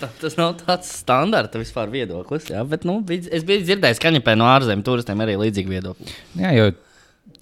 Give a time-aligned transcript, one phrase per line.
[0.00, 2.48] Tas nav tāds standarta vispār viedoklis.
[2.50, 6.14] Jā, bet nu, es biju dzirdējis, ka Kaņepē no ārzemēm turistiem arī līdzīgi viedokļi.
[6.40, 6.70] Jā, jo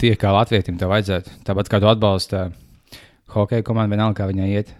[0.01, 1.39] tie kā latvietim tev vajadzētu.
[1.47, 2.43] Tāpat kā tu atbalsti
[3.33, 4.73] hokeja komandu, vienalga kā viņai iet.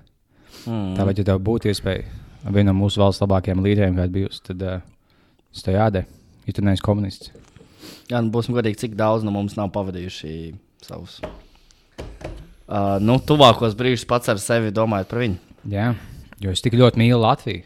[0.68, 0.94] Mm.
[1.00, 2.06] Tāpēc, ja tev būtu iespēja
[2.52, 4.84] vienu no mūsu valsts labākajiem līderiem, kāda bijusi, tad uh,
[5.54, 6.22] tas tev jādara.
[6.44, 7.32] Ja tu neesi komunists.
[8.12, 10.34] Jā, nu būsim godīgi, cik daudz no mums nav pavadījuši
[10.84, 11.22] savus.
[12.64, 15.40] Uh, nu, tuvākos brīžus pats ar sevi domājot par viņu.
[15.72, 15.94] Jā,
[16.42, 17.66] jo es tik ļoti mīlu Latviju,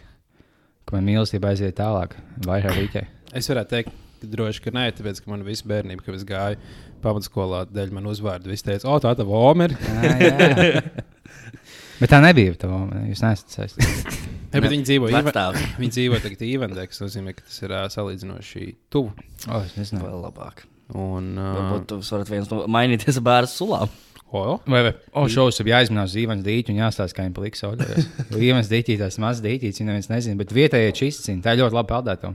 [0.88, 3.06] ka man mīlestība aiziet tālāk, vairāk rītē.
[3.36, 6.62] Es varētu teikt, ka droši ka nē, tāpēc, ka man visu bērnību, kad es gāju
[7.04, 9.78] pamatskolā, dēļ man uzvārdu, visi teica, o, tā tā Vomeri.
[12.02, 12.54] Bet tā nebija.
[12.62, 12.70] Tā,
[13.10, 14.24] jūs neesat saistīti.
[14.48, 15.64] Ja, bet viņi dzīvo, Vecstāvs.
[15.76, 18.62] viņi dzīvo tagad Īvendē, kas nozīmē, ka tas ir ā, salīdzinoši
[18.96, 19.12] tuvu.
[19.44, 20.00] O, es nezinu.
[20.06, 20.62] Vēl labāk.
[20.96, 23.92] Un, ā, Varbūt jūs varat viens no mainīties ar bērnu sulām.
[24.32, 28.10] O, Vai, vai, o, šovs ir jāizmanās Zīvans Dīķis un jāstāsta, kā viņam paliks audējos.
[28.34, 31.92] Zīvans Dīķis, tas mazs Dīķis, viņa neviens nezina, bet vietējie čistcīni, tā ir ļoti labi
[31.94, 32.34] peldēta.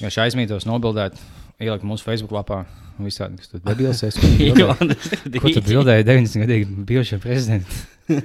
[0.00, 1.16] Ja šī aizmītos nobildēt,
[1.60, 2.62] ielikt mūsu Facebook lapā
[3.00, 4.20] un visādi, kas tur debilsies.
[5.40, 8.20] Ko tu bildēji 90 gadīgi bijušajā prezidentā?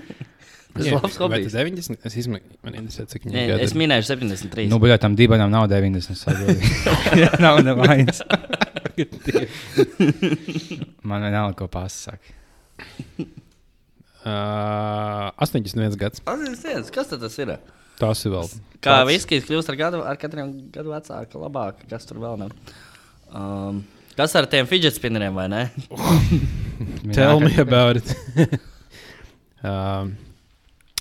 [0.75, 1.53] Tas ir labs vai hobijs.
[1.53, 2.01] tas 90?
[2.03, 3.77] Es izmeklēju, man interesē, cik Nē, viņi gadi Es ir.
[3.79, 4.65] minēju 73.
[4.67, 6.17] Nu, bet tam dibenam nav 90.
[6.19, 6.67] saproti.
[7.45, 8.19] nav nevainas.
[11.03, 12.33] Man vienalga, ko pasaka.
[14.25, 16.21] Ā, 81 gads.
[16.25, 17.51] Atcerieties, kas tad tas ir?
[17.99, 18.47] Tas ir vēl.
[18.81, 22.51] Kā tāds- viskijs kļūst ar, gadu, ar katru gadu vecāku, labāk, kas tur vēl nav.
[23.35, 23.83] Um,
[24.17, 25.63] kas ar tiem fidget spinneriem vai ne?
[27.15, 28.15] Tell me about it.
[29.63, 30.15] um,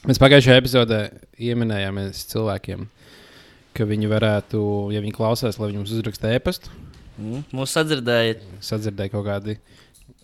[0.05, 1.01] mēs pagājušajā epizodē
[1.41, 2.87] ieminējāmies cilvēkiem,
[3.75, 4.61] ka viņi varētu,
[4.95, 6.71] ja viņi klausās, lai viņi mums uzraksta e-pastu,
[7.15, 7.45] Mm.
[7.55, 9.53] Mūsu sadzirdēja, sadzirdēja kaut kādi.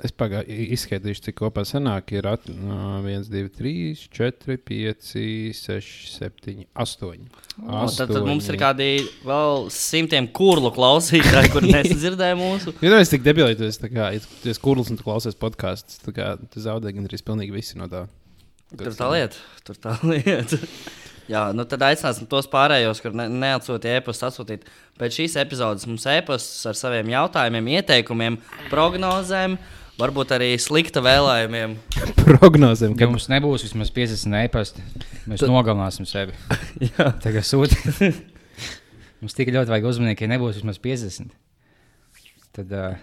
[0.01, 2.13] Es izskaitīšu, cik kopā sanāk.
[2.17, 3.73] Ir at, uh, 1, 2, 3,
[4.17, 5.11] 4, 5,
[5.57, 7.11] 6, 7, 8.
[7.67, 8.89] oh, tad, tad mums ir kādi
[9.27, 12.73] vēl simtiem kurlu klausītāji, kur nesadzirdēja mūsu.
[12.81, 16.95] Ja nu es tik debili, ja tu esi kurls un tu klausies podkāstus, tu zaudē
[16.97, 18.07] gan arī pilnīgi visi no tā.
[18.73, 20.61] Tur tā lieta, tur tā lieta.
[21.31, 24.65] Jā, nu tad aicināsim tos pārējos, kur ne, neatsūtīja e-pastu, atsūtīt
[24.99, 28.39] pēc šīs epizodes mums e-pastus ar saviem jautājumiem, ieteikumiem,
[28.73, 29.55] prognozēm,
[30.01, 31.77] varbūt arī slikta vēlējumiem.
[32.25, 34.83] Prognozēm, Ja ka mums nebūs vismaz 50 e-pasta,
[35.31, 36.35] mēs Tad- nogalināsim sevi.
[36.89, 37.13] Jā.
[37.23, 37.79] Tagad sūta.
[39.23, 41.31] mums tik ļoti vajag uzmanīt, ka ja nebūs vismaz 50.
[42.57, 42.99] Tad, uh,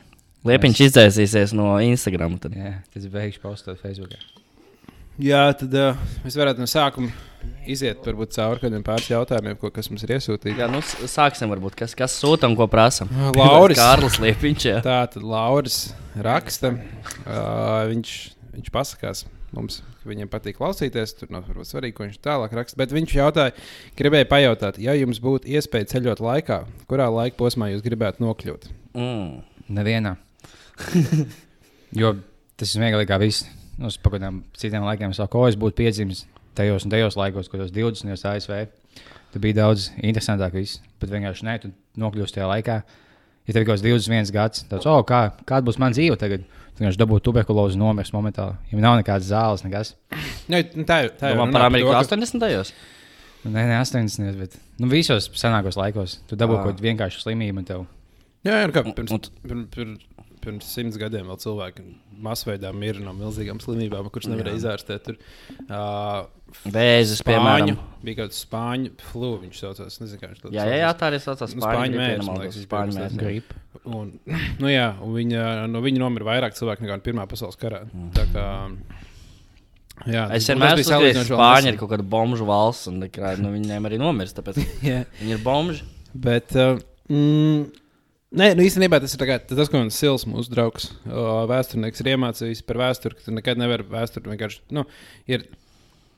[0.47, 2.35] Liepiņš izdzēsīsies no Instagram.
[2.43, 2.57] Tad.
[2.59, 4.19] jā, tad es beigšu postot Facebook.
[5.17, 7.09] Jā, tad uh, mēs varētu no sākuma
[7.67, 10.57] iziet varbūt, cauri kādiem pāris jautājumiem, ko, kas mums ir iesūtīti.
[10.59, 13.07] Jā, nu sāksim varbūt, kas, kas sūta un ko prasa.
[13.39, 13.79] Lauris.
[13.79, 14.67] Kārlis Liepiņš.
[14.69, 14.83] Jā.
[14.85, 15.79] Tā tad Lauris
[16.22, 16.75] raksta.
[17.25, 18.13] Uh, viņš,
[18.53, 21.16] viņš pasakās mums, ka viņam patīk klausīties.
[21.19, 22.79] Tur nav varbūt svarīgi, ko viņš tālāk raksta.
[22.79, 23.57] Bet viņš jautāja,
[23.99, 28.69] gribēja pajautāt, ja jums būtu iespēja ceļot laikā, kurā laika posmā jūs gribētu nokļūt?
[28.97, 29.41] Mm.
[29.78, 30.17] Nevienā.
[32.01, 32.17] jo
[32.57, 33.47] tas ir kā viss.
[33.77, 36.25] Nu, es pagaidām citiem laikiem saku, ko es būtu piedzimis
[36.57, 38.09] tajos un tajos laikos, kad 20.
[38.09, 38.53] ASV.
[39.33, 40.55] Tur bija daudz interesantāk.
[40.57, 40.81] Viss.
[41.01, 41.71] Bet vienkārši nē, tu
[42.01, 42.77] nokļūsi tajā laikā.
[43.47, 46.43] Ja tev ir kaut kāds 21 gads, tad, oh, kā, kāda būs mana dzīve tagad?
[46.75, 48.57] Tu vienkārši dabūji tuberkulozi nomirst momentāli.
[48.73, 49.93] Ja nav nekādas zāles, nekas.
[50.51, 51.13] Nē, nu, tā ir.
[51.19, 52.41] Tā ir Domā par Ameriku 80.
[52.43, 52.73] gados.
[53.45, 56.17] Nu, Nē, ne 80, bet nu, visos senākos laikos.
[56.27, 56.66] Tu dabūji Ā.
[56.66, 57.63] kaut kādu vienkāršu slimību.
[58.45, 60.03] Jā, jā, nu kā pirms, pirms, pirms,
[60.47, 61.85] pirms simts gadiem vēl cilvēki
[62.24, 65.06] masveidā mirra no milzīgām slimībām, kuras nevarēja izārstēt.
[65.06, 65.19] Tur,
[65.68, 66.25] uh,
[66.63, 67.75] Vēzis, piemēram.
[68.06, 69.97] Bija kaut kāds spāņu flu, viņš saucās.
[70.00, 71.56] Nezinu, viņš to Jā, jā, jā, tā arī saucās.
[71.56, 73.08] Nu, Spāņu viņš Spāņu.
[73.19, 73.59] Gripa.
[73.88, 74.13] Un,
[74.62, 75.41] nu, jā, un viņa,
[75.72, 77.84] no viņa nomira vairāk cilvēku nekā Pirmā pasaules karā.
[78.16, 78.46] Tā kā,
[80.08, 84.00] jā, Es vienmēr esmu ka Spāņi ir kaut kāda bomžu valsts, un nu, viņiem arī
[84.02, 84.40] nomirst.
[84.40, 85.03] Tāpēc Jā.
[85.19, 85.84] viņi ir bomži.
[86.18, 86.79] Bet, uh,
[87.12, 87.68] mm,
[88.31, 92.01] nē, nu, īstenībā tas ir tā kā, tas, ko mans Sils, mūsu draugs, uh, vēsturnieks,
[92.03, 94.61] ir iemācījis par vēsturi, ka tu nekad nevari vēsturi vienkārši.
[94.75, 94.83] Nu,
[95.27, 95.47] ir,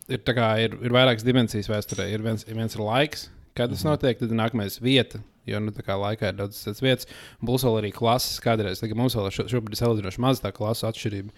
[0.10, 2.10] ir, kā, ir, ir vairākas dimensijas vēsturē.
[2.14, 5.22] Ir viens, viens ir laiks, kad tas notiek, tad ir nākamais vieta.
[5.50, 7.08] Jo nu, tā kā laikā ir daudz tādas vietas,
[7.42, 8.82] būs vēl arī klases kādreiz.
[8.84, 11.32] Tagad mums vēl ir šo, šobrīd salīdzinoši maz tā klases atšķirība.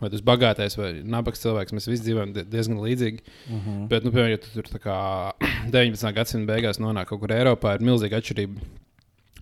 [0.00, 3.20] Vai tas bagātais vai nabaks cilvēks, mēs visi dzīvojam die- diezgan līdzīgi.
[3.20, 3.82] Uh -huh.
[3.90, 4.96] Bet, nu, piemēram, ja tu tur tā kā
[5.76, 6.14] 19.
[6.16, 8.79] gadsimta beigās nonāk kaut kur Eiropā, ir milzīga atšķirība.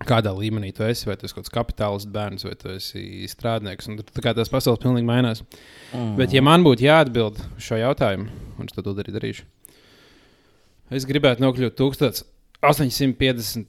[0.07, 3.89] Kādā līmenī tu esi, vai tu esi kaut kāds kapitālists bērns, vai tu esi strādnieks.
[3.91, 5.43] Un, tā kā tās pasaules pilnīgi mainās.
[5.91, 6.13] Mm.
[6.19, 8.29] Bet, ja man būtu jāatbild šo jautājumu,
[8.59, 9.43] un es to arī darīšu,
[10.95, 13.67] es gribētu nokļūt 1850.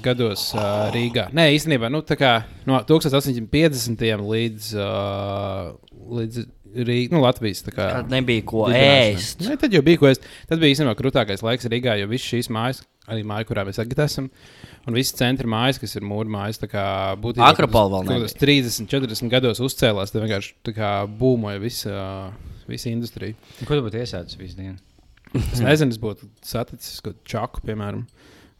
[0.00, 1.28] gados uh, Rīgā.
[1.36, 2.32] Nē, īstenībā nu, kā
[2.70, 4.06] no 1850.
[4.32, 5.74] līdz, uh,
[6.16, 6.46] līdz
[6.76, 7.62] Rīgas, nu, Latvijas.
[7.64, 9.44] tā Kā, Kad nebija ko ēst.
[9.46, 10.26] Ne, tad jau bija ko ēst.
[10.50, 14.02] Tad bija īstenībā krūtākais laiks Rīgā, jo visas šīs mājas, arī māja, kurā mēs tagad
[14.06, 14.28] esam,
[14.86, 16.84] un visas centra mājas, kas ir mūra mājas, tā kā
[17.22, 21.96] būtībā Akropola vēl kādos 30, 40 gados uzcēlās, tad vienkārši tā kā būmoja visa,
[22.70, 23.36] visa industrija.
[23.64, 24.78] Ko tu būtu iesācis visu dienu?
[25.36, 28.06] Es nezinu, es būtu saticis kaut kādu čaku, piemēram,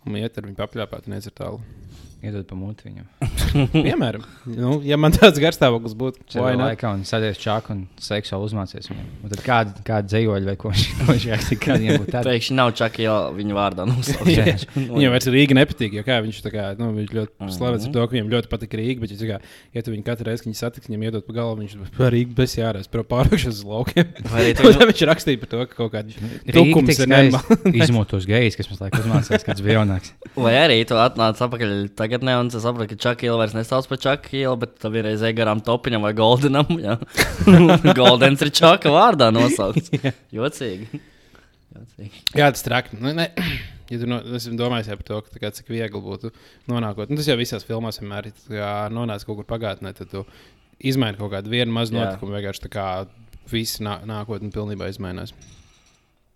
[0.06, 1.85] un iet ar viņu papļāpāt, un iet ar tālu.
[2.24, 3.04] Iedod pa muti viņam.
[3.86, 6.70] Piemēram, nu, ja man tāds garstāvoklis būtu, Vai ne?
[6.70, 9.06] laikā un sēdies čāku un seksuāli uzmācies viņam.
[9.22, 12.32] Un tad kāda, kāda dzējoļa vai ko viņš viņš rakstīja, kāda viņam būtu tāda.
[12.32, 14.66] Pēkšņi nav čakā viņa vārdā nosaukts.
[14.96, 17.52] Viņam vairs Rīga nepatīk, jo kā viņš, tā kā, nu, viņš ļoti Mhm.
[17.52, 19.02] slavens ar to, ka viņam ļoti patīk Rīga.
[19.04, 19.36] Bet, ja, kā,
[19.76, 22.32] ja tu viņu katru reizi, kad viņi satiks, viņam iedod pa galvu, viņš par Rīgu
[22.38, 24.08] bez jārās, par pārākšanas uz laukiem.
[24.32, 27.74] Vai tad viņš rakstīja par to, ka kaut kāda tukums ir nenormāli.
[27.84, 30.14] Izmotos gejs, kas mums laikam uzmācās, kāds bija jaunāks.
[30.38, 31.74] Vai arī tu atnāc atpakaļ
[32.06, 35.32] tagad, ne, un es saprotu, ka Čakila vairs nesauc par Čakilu, bet tam ir reizē
[35.36, 36.70] garām topiņam vai Goldenam.
[38.00, 39.90] Goldens ir Čaka vārdā nosaukts.
[40.34, 41.02] Jocīgi.
[41.76, 42.22] Jocīgi.
[42.38, 43.00] Jā, tas traki.
[43.02, 43.32] Nu, ne.
[43.90, 46.32] Ja tu no, es domāju par to, ka, tā kā, cik viegli būtu
[46.70, 48.40] nonākot, nu, tas jau visās filmās vienmēr ir.
[48.48, 50.24] tā kā Nonāc kaut kur pagātnē, tad tu
[50.82, 52.34] izmaini kaut kādu vienu mazu notikumu.
[52.34, 52.86] Vienkārši tā kā
[53.50, 55.34] viss nā, nākotnē pilnībā izmainās.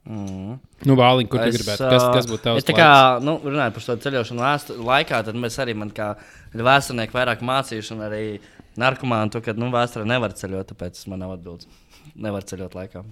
[0.09, 0.57] Mm.
[0.89, 1.89] Nu, Vāliņ, kur tu Es, gribētu?
[1.93, 2.91] Kas, kas būtu tavs Es tā kā
[3.23, 6.15] nu, runāju par šo ceļošanu vēstu, laikā, tad mēs arī, man kā
[6.57, 8.23] vēsturnieki, vairāk mācījuši, un arī
[8.81, 11.69] narkomāni, to, ka nu, vēsturē nevar ceļot, tāpēc man nav atbildes.
[12.17, 13.05] Nevar ceļot laikā.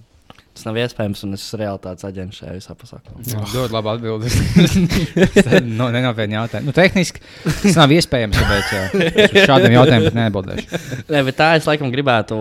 [0.59, 3.13] Tas nav iespējams, un es esmu realitātes aģents šajā visā pasaulē.
[3.53, 5.61] Ļoti labi atbildēt.
[5.79, 6.67] no, nenopietni jautājumi.
[6.67, 10.81] Nu, tehniski tas nav iespējams, uz šādiem jautājumiem pat neatbildēšu.
[11.15, 12.39] Nē, bet tā es laikam gribētu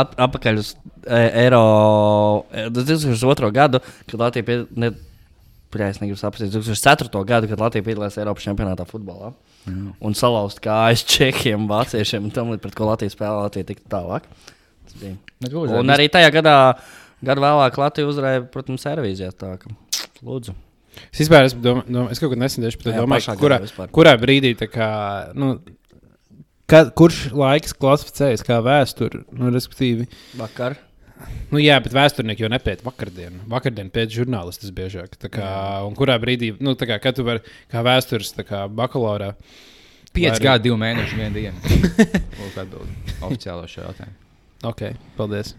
[0.00, 0.70] at, atpakaļ uz
[1.04, 1.60] e, Eiro
[2.48, 3.52] e, 2002.
[3.58, 4.58] gadu, kad Latvija pie,
[5.90, 7.24] es negribu saprast, 2004.
[7.28, 9.34] gadu, kad Latvija piedalījās Eiropas čempionātā futbolā.
[9.68, 9.92] Mm.
[10.00, 14.24] Un salauzt kājas čekiem, vāciešiem un tam līdzīgi, pret ko Latvija spēlē, Latvija tik tālāk.
[14.88, 15.14] Tas bija.
[15.36, 16.56] Bet, lūdzu, Un arī tajā gadā,
[17.26, 19.74] gadu vēlāk, Latvija uzvarēja, protams, kā,
[20.22, 20.54] lūdzu.
[21.08, 23.58] Es vispār esmu domā, domā, es kaut kad nesen tieši par to domāju, kurā,
[23.96, 24.88] kurā brīdī tā kā.
[25.34, 25.54] Nu,
[26.72, 29.26] Kad, kurš laiks klasificējas kā vēsture?
[29.36, 30.06] Nu, respektīvi,
[30.38, 30.78] Vakar.
[31.50, 33.42] nu, jā, bet vēsturnieki jau nepēta vakardienu.
[33.50, 35.18] Vakardienu pēc žurnālistas biežāk.
[35.26, 35.50] Kā,
[35.84, 39.34] un kurā brīdī, nu, tā kā, kad tu vari kā vēstures tā kā bakalaurā,
[40.12, 41.60] Pieci Vai- gadi, divi mēneši, viena diena.
[42.40, 44.16] Lūk, atbildi oficiālo šo jautājumu.
[44.68, 44.82] ok,
[45.16, 45.54] paldies.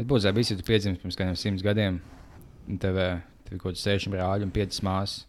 [0.00, 1.98] Bet būtu labi, ja tu piedzimsi pirms kādiem simts gadiem,
[2.72, 5.26] un tev, eh, tev ir kaut kāds seši brāļi un piecas māsas,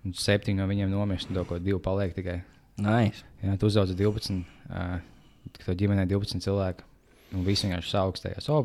[0.00, 2.38] un septiņi no viņiem nomirst, un tev kaut divi paliek tikai.
[2.80, 3.20] Nice.
[3.42, 4.96] Jā, tu uzaugi 12, uh,
[5.58, 6.88] kad tev ģimenē 12 cilvēku,
[7.36, 8.48] un visi vienkārši saaugstējās.
[8.48, 8.62] O,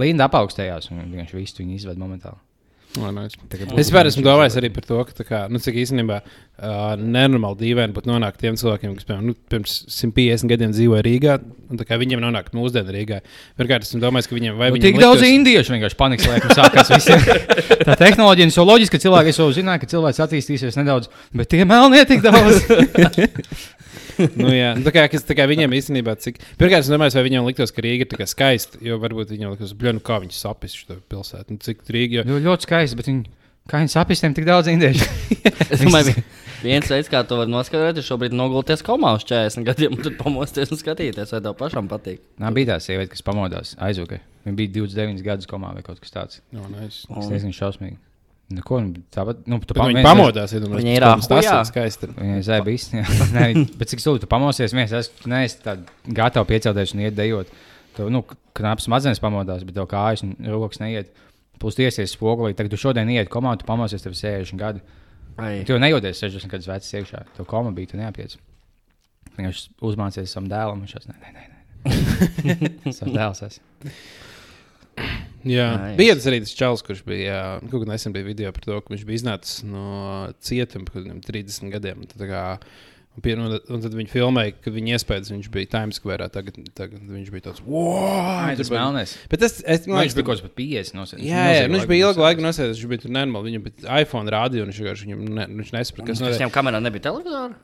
[0.00, 2.40] Linda apaugstējās, un vienkārši visu viņu izved momentāli.
[2.96, 3.36] Oh, nice.
[3.52, 6.22] Es vispār esmu domājis arī par to, ka, tā kā, nu, cik īstenībā
[6.56, 11.36] uh, nenormāli dīvaini būtu nonākt tiem cilvēkiem, kas piemēram, nu, pirms 150 gadiem dzīvoja Rīgā,
[12.00, 13.20] viņiem nonākt mūsdienu Rīgā.
[13.58, 17.10] Pirmkārt, esmu domājis, ka viņiem vai Nu, tik daudz liktos- indiešu vienkārši panikas laikam sākās.
[17.88, 22.04] Tā tehnoloģija ir loģiska, ka cilvēki jau zināja, ka cilvēks attīstīsies nedaudz, bet tie melnie
[22.08, 22.64] tik daudz.
[24.40, 26.40] nu, jā, nu, tā kā, kas, tā kā viņiem īstenībā, cik.
[26.60, 30.02] Pirmkārt, es domāju, vai viņiem liktos, ka Rīga ir skaista, jo varbūt viņiem liktos, bļonu,
[30.06, 31.56] kā viņi sapis šo pilsētu.
[31.56, 32.26] Nu, cik Rīga, jo...
[32.36, 33.22] Jo, ļoti skaisti, bet viņi,
[33.70, 35.08] kā viņi sapistiem tik daudz indiešu.
[35.72, 39.64] Es domāju, vi- viens veids, kā to var noskaidrot, ir šobrīd nogulties komā uz 40
[39.66, 42.20] gadiem, un tad pamosties un skatīties, vai tev pašam patīk.
[42.42, 44.20] Nā, bija tā sieviete, kas pamodās aizvakar.
[44.46, 46.42] Viņa bija 29 gadus komā vai kaut kas tāds.
[46.54, 47.06] no, nice.
[47.08, 47.98] Tas diezgan šausmīgi.
[48.46, 51.64] Nu, ko, nu, tāpat, nu, tu pam- viņi viens- pamodās, ja domāju, Viņa ir ir
[51.66, 52.08] skaisti.
[52.14, 53.70] Viņai zēja bija īsti.
[53.80, 55.80] Bet cik stūri tu pamosies, viens es neesmu
[56.14, 57.50] gatavs piecelties un iet dejot.
[57.96, 58.22] Tu, nu,
[58.54, 61.10] knaps smadzenes pamodās, bet tev kājas un rokas neiet.
[61.58, 62.52] Plus tiesies spogulī.
[62.54, 64.82] Tagad tu šodien iet komandu, tu pamosies, tev ir 60 gadi.
[65.36, 65.64] Ai.
[65.68, 67.24] Tu jau nejūties 60 gadus vecs iekšā.
[67.36, 68.36] Tev koma bija, tu neapiec.
[69.36, 70.84] Viņš uzmācīja savam dēlam.
[70.84, 71.44] Viņš šāds, nē, nē, nē.
[71.50, 72.92] nē.
[72.96, 73.92] Savs dēls esmu.
[75.46, 75.96] Jā, Nice.
[76.00, 77.26] bija arī tas čels, kurš bija.
[77.28, 81.20] jā, Kaut kad nesen bija video par to, ka viņš bija iznācis no cietuma kādiem
[81.22, 82.06] 30 gadiem.
[82.10, 82.24] tad
[83.16, 86.28] un, pie, un, un tad viņi filmēja, kad viņa iespējas viņš bija Times Square.
[86.34, 88.52] Tagad, tagad viņš bija tāds- wow!
[88.56, 89.16] Tas bija- melnēs.
[89.32, 90.94] Bet tas, es, man viņš bija kaut kāds pat 50.
[91.00, 91.24] Nosēdis.
[91.26, 92.76] Jā, jā nu, viņš bija ilgu laiku nosēdies.
[92.78, 93.50] Viņš bija tur nenormāli.
[93.50, 96.42] Viņam bija iPhone rādīja, un viņš vienkārši viņam ne, viņš nesaprata, kas Kas notiek.
[96.44, 97.56] viņam kamerā nebija televizora?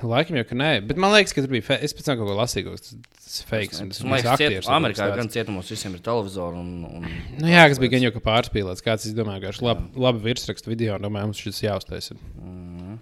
[0.00, 1.76] Laikam jau, ka nē, bet man liekas, ka tur bija.
[1.84, 2.94] Es pēc tam kaut ko lasīju, tas
[3.26, 3.74] tas fake.
[3.82, 6.56] un tas Man liekas, ciet, aktieris kaut Amerikā kas gan cietumos visiem ir televizori.
[6.56, 7.04] Un, un,
[7.42, 8.80] Nu, jā, kas bija gan jau kā pārspīlēts.
[8.86, 12.16] Kāds es domāju, ka labi, virsrakstu video, un domāju, mums šis jāuztaisa.
[12.40, 12.96] mm,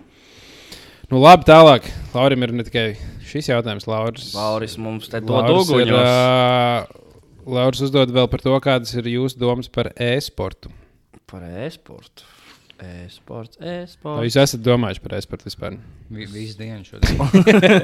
[1.13, 1.87] Nu, labi, tālāk.
[2.15, 2.87] Laurim ir ne tikai
[3.29, 4.31] šis jautājums, Lauris.
[4.37, 5.99] Lauris mums te ir, dūguņos.
[6.01, 7.03] uh,
[7.55, 10.73] Lauris uzdod vēl par to, kādas ir jūsu domas par e-sportu.
[11.31, 12.25] Par e-sportu.
[12.85, 14.25] E-sports, Vai e-sports.
[14.27, 15.77] jūs esat domājuši par e-sportu vispār?
[16.11, 17.21] Vi- Visu dienu šodien.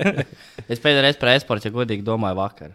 [0.72, 2.72] Es pēdējo reizi par e-sportu, ja godīgi domāju, vakar.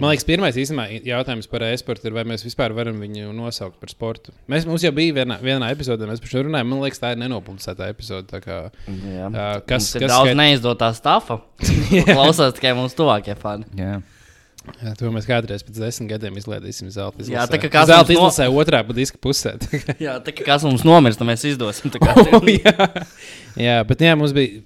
[0.00, 3.90] Man liekas, pirmais īstenībā jautājums par e-sportu ir, vai mēs vispār varam viņu nosaukt par
[3.92, 4.32] sportu.
[4.48, 6.70] Mēs, mums jau bija vienā, vienā epizodē, mēs par šo runājām.
[6.72, 8.26] Man liekas, tā ir nenopublicēta epizode.
[8.30, 9.28] tā Kā, Jā.
[9.28, 11.40] ā, kas Mums ir kas daudz skai- neizdotā stāfa.
[12.14, 13.68] Klausās tikai mūsu tuvākie fani.
[13.76, 14.00] Jā.
[14.80, 17.32] Jā, to mēs kādreiz pēc desmit gadiem izlaidīsim zelta izlasē.
[17.32, 19.54] Jā, tā kā kāds zelta mums no- izlasē otrā budiska pusē.
[19.62, 21.90] tā kā- Jā, tā kā kas mums nomirst, tad mēs izdosim.
[21.92, 23.04] tā kā- Oh, jā.
[23.56, 24.60] jā, bet jā, mums bija.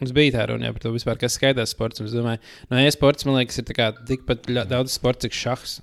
[0.00, 2.02] Mums bija tā runa par to, vispār, kas skaidrs sports.
[2.02, 3.68] Es domāju, no e-sports man liekas, ir
[4.08, 5.76] tikpat daudz sports, cik šachs.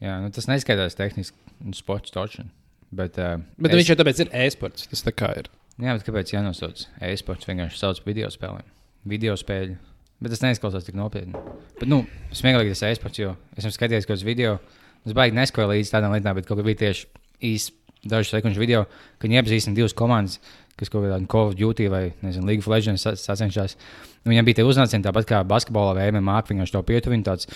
[0.00, 2.46] Jā, nu, tas neskaidrs tehniski, nu, sports točs.
[2.88, 3.82] Bet, uh, Bet es...
[3.82, 4.86] viņš jau tāpēc ir e-sports.
[4.88, 5.50] Tas tā kā ir.
[5.78, 7.46] Jā, bet kāpēc jānosauc e-sports?
[7.50, 8.66] Vienkārši sauc video spēlēm.
[9.12, 9.76] Video spēļu.
[10.24, 11.36] Bet tas neizklausās tik nopietni.
[11.78, 12.00] Bet, nu,
[12.34, 14.56] smieklīgi tas e-sports, jo es esmu skatījies kaut kādus video.
[15.06, 17.06] Es baigi neskoju līdz tādām lietām, bet kaut kā bija tieši
[17.46, 17.76] īsi
[18.08, 18.86] dažu sekundžu video,
[19.18, 20.40] kad viņi iepazīstina divas komandas,
[20.78, 23.76] kas kaut kādā Call of Duty vai nezinu, League of Legends sa- sacenšas.
[24.24, 27.46] Nu, Viņam bija tie uznācieni tāpat kā basketbolā vai MMA, viņš to pietuvu, viņš tāds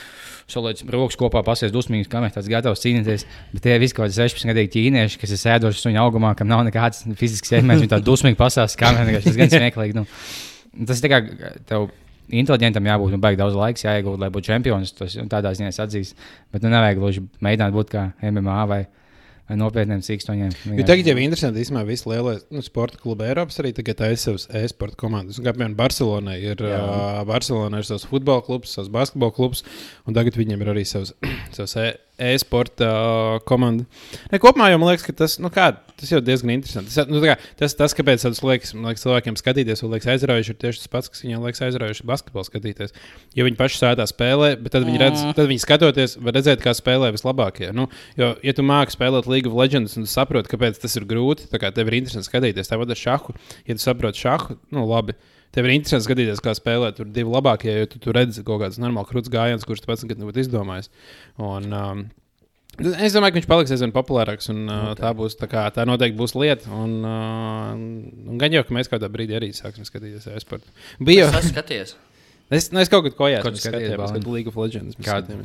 [0.51, 3.27] solīts rokas kopā, pasies dusmīgs, kamēr tāds gatavs cīnīties.
[3.53, 6.65] Bet tie visi kaut kādi 16 gadu ķīnieši, kas ir sēdoši suņa augumā, kam nav
[6.69, 9.99] nekāds fizisks ietekmes, viņi tā dusmīgi pasās, kamēr tas gan smieklīgi.
[9.99, 10.07] Nu.
[10.89, 11.21] Tas ir kā
[11.69, 11.91] tev
[12.33, 14.95] inteliģentam jābūt, un baigi daudz laiks jāiegūt, lai būtu čempions.
[14.97, 16.17] Tas nu, tādā ziņā es atzīstu.
[16.55, 18.87] Bet nu, nevajag gluži mēģināt būt kā MMA vai, vai
[19.51, 20.53] nopietniem cīkstoņiem.
[20.79, 24.31] Jo tagad jau ir interesanti, ka visi lielie nu, sporta klubi Eiropas arī tagad taisa
[24.31, 25.41] savas e-sporta komandas.
[25.41, 29.65] Un, piemēram, Barcelonai ir, uh, Barcelona ir savs futbola klubs, savs basketbola klubs,
[30.07, 31.15] un tagad viņiem ir arī savs,
[31.57, 33.87] savs e- e-sporta uh, komanda.
[34.31, 36.93] Ne, kopumā jau man liekas, ka tas, nu, kā, tas jau diezgan interesanti.
[36.95, 40.61] Tas, nu, kā, tas, tas kāpēc tas liekas, liekas, cilvēkiem skatīties, un liekas aizraujoši, ir
[40.61, 42.95] tieši tas pats, kas viņiem liekas aizraujoši basketbolu skatīties.
[43.39, 46.77] Jo viņi paši sēdā spēlē, bet tad viņi, redz, tad viņi skatoties, var redzēt, kā
[46.77, 47.73] spēlē vislabākie.
[47.75, 47.89] Nu,
[48.21, 51.49] jo, ja tu māki spēlēt League of Legends un tu saproti, kāpēc tas ir grūti,
[51.53, 52.71] tad tev ir interesanti skatīties.
[52.71, 53.37] Tāpat ar šahu,
[53.69, 55.17] ja tu saproti šahu, nu labi.
[55.53, 58.81] Tev ir interesanti skatīties, kā spēlē tur divi labākie, jo tu, tu redzi kaut kādas
[58.81, 60.89] normālas krūtis gājienas, kurus tu pats nekad nebūtu izdomājis.
[61.43, 62.05] Un, um,
[62.81, 66.17] Es domāju, ka viņš paliks aizvien populārāks, un uh, tā būs tā, kā, tā noteikti
[66.17, 66.71] būs lieta.
[66.73, 67.75] Un, uh,
[68.33, 70.73] un gan jau, ka mēs kādā brīdī arī sāksim skatīties e-sportu.
[70.97, 71.43] Bija Es jau.
[71.51, 71.93] skaties.
[72.49, 74.97] Es, nu, es kaut kad kojās Ko tu skaties, skatījos, kad League of Legends.
[75.05, 75.37] Kāda,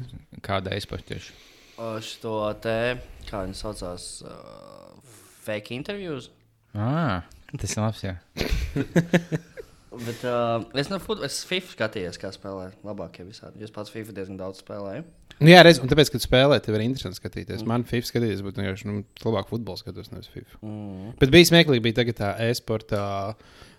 [0.44, 1.36] kāda e-sporta tieši?
[1.78, 2.98] Šo te,
[3.30, 4.96] kā viņi saucās, uh,
[5.46, 6.32] fake interviews.
[6.74, 8.02] Ah, tas ir labs.
[8.06, 8.16] Jā.
[10.08, 13.64] Bet uh, es no fut- es FIFA skatījos, kā spēlē labākie visādi.
[13.66, 15.06] Es pats FIFA diezgan daudz spēlēju.
[15.38, 17.64] Nu, jā, reiz, un tāpēc, kad spēlē, tev ir interesanti skatīties.
[17.70, 20.60] Man FIFA skatīties būtu vienkārši nu, labāk futbols skatos, nevis FIFA.
[20.66, 21.12] Mm.
[21.22, 23.02] Bet bija smieklīgi, bija tagad tā e-sporta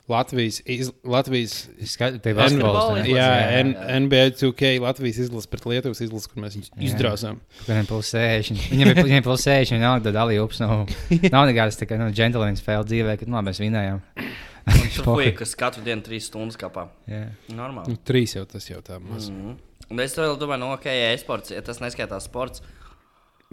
[0.09, 3.03] Latvijas, iz, Latvijas basketbols?
[3.05, 3.99] Jā, jā, jā.
[4.01, 7.43] NBA 2K Latvijas izlase pret Lietuvas izlasi, kur mēs viņus izdrāzām.
[7.67, 8.71] Viņam plus 60.
[8.73, 9.77] Viņam ir viņam plus 60.
[9.77, 10.49] Viņam nav tāda dalība.
[10.65, 10.95] Nav,
[11.35, 14.01] nav nekādas tā kā no džentlmeņa spēle dzīvē, kad nu, mēs vinējām.
[15.05, 16.89] Fuja, kas katru dienu trīs stundas kāpā.
[17.09, 17.27] Jā.
[17.53, 17.93] Normāli.
[17.93, 19.29] Nu, trīs jau tas jau tā maz.
[19.29, 19.53] Mm.
[19.53, 19.85] Mm.
[19.93, 22.65] Un es vēl domāju, no ok, e-sports, ja tas neskaitās sports.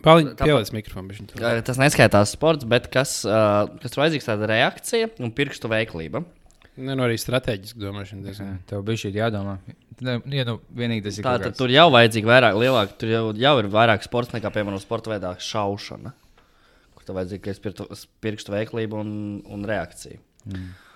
[0.03, 1.15] Pieliec mikrofonu.
[1.39, 6.25] Tas neskaitās sports, bet kas, uh, kas ir vajadzīgs tāda reakcija un pirkstu veiklība.
[6.77, 8.34] Ne, nu arī strateģiski domāšana.
[8.36, 8.48] Jā.
[8.67, 9.58] Tev bija šī jādomā.
[10.03, 10.58] Ne, Ja, nu,
[11.05, 11.24] tas ir.
[11.24, 14.82] Tā tad tur jau vajadzīga vairāk, lielāka, tur jau, jau ir vairāk sports nekā, piemēram,
[14.84, 16.12] sporta veidā šaušana.
[16.98, 17.53] Kur tev vajadzīga
[18.25, 19.13] pirkstu, veiklība un,
[19.48, 20.20] un reakcija.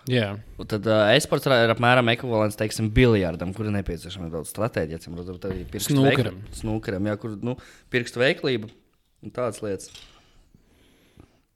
[0.09, 0.27] Jā,
[0.59, 4.99] Un tad uh, e-sports ir apmēram ekvivalents, teiksim, biljardam, kur ir nepieciešama daudz stratēģija.
[5.03, 6.39] Cim, redzot, arī pirkstu Snūkeram.
[6.39, 7.55] veikli- Snūkeram, jā, kur nu,
[7.93, 8.71] pirkstu veiklība
[9.23, 9.91] un tādas lietas.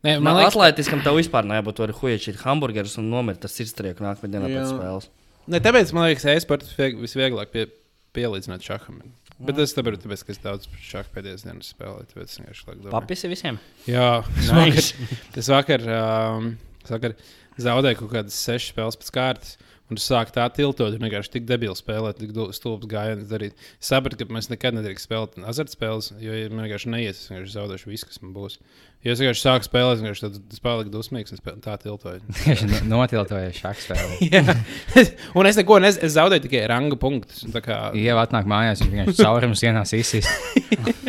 [0.03, 4.33] Nē, Man liekas, atlētiskam tev vispār nebūt tur huīčīt hamburgerus un nomirt tas sirdstrieku nākamajā
[4.33, 5.07] dienā pēc spēles.
[5.48, 7.67] ne, tāpēc man liekas, e-sports vieg- visvieglāk pie,
[8.13, 9.00] pielīdzināt šaham.
[9.43, 12.10] Bet tas tāpēc, tāpēc, ka es daudz šādu pēdējās dienas spēlēju.
[12.12, 12.91] Tāpēc es vienkārši laiku domāju.
[12.98, 13.60] Papisi visiem.
[13.89, 14.93] Jā, es Nice.
[15.00, 16.50] vakar, es vakar, um,
[16.83, 17.15] es vakar
[17.63, 19.55] zaudēju kaut kādas sešas spēles pēc kārtas.
[19.91, 23.57] Un es sāku tā tiltot, un vienkārši tik debili spēlēt, tik stulbs gājienus darīt.
[23.81, 27.55] Es sapratu, ka mēs nekad nedrīkst spēlēt azartspēles, jo ja man vienkārši neies, es vienkārši
[27.57, 28.55] zaudēšu visu, kas man būs.
[29.03, 32.22] Jo es vienkārši sāku spēlēt, es vienkārši tad, tas paliku dusmīgs spēl, tā tiltoju.
[32.69, 34.29] No- notiltoja šādu spēli.
[35.39, 37.43] Un es neko nezinu, es zaudēju tikai ranga punktus.
[37.65, 37.79] Kā...
[38.00, 40.31] Jau atnāk mājās, un vienkārši caurums ienās izsist.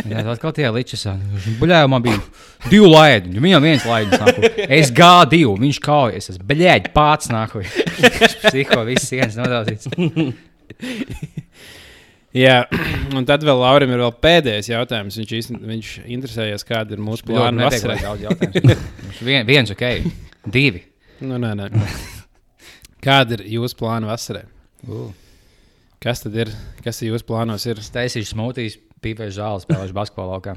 [0.05, 1.07] Jā, tā kā tie ličas.
[1.61, 2.19] Buļļā man bija
[2.67, 3.39] divi laidi.
[3.47, 4.59] Viņam viens laidis.
[4.67, 6.33] Es gāju divu, viņš kaujas.
[6.35, 7.63] Es bļēģi pats nāku.
[7.63, 9.87] Viņš psiho visas sienas nodauzīts.
[12.35, 12.65] Jā,
[13.17, 15.19] un tad vēl Laurim ir vēl pēdējais jautājums.
[15.21, 17.99] Viņš, viņš interesējas, kāda ir mūsu plāna vasarā.
[18.03, 18.79] daudz jautājumu.
[19.29, 19.85] Vien, viens ok,
[20.51, 20.83] divi.
[21.23, 21.69] Nu, nē, nē.
[23.05, 24.43] Kāda ir jūsu plāna vasarā?
[24.89, 25.13] Uh.
[26.03, 26.51] Kas tad ir?
[26.85, 27.65] Kas ir jūsu plānos?
[27.71, 27.79] Ir?
[27.81, 28.75] Es taisīšu smūtīs,
[29.05, 30.57] pīpēšu zāli, spēlēšu basketbolu laukā.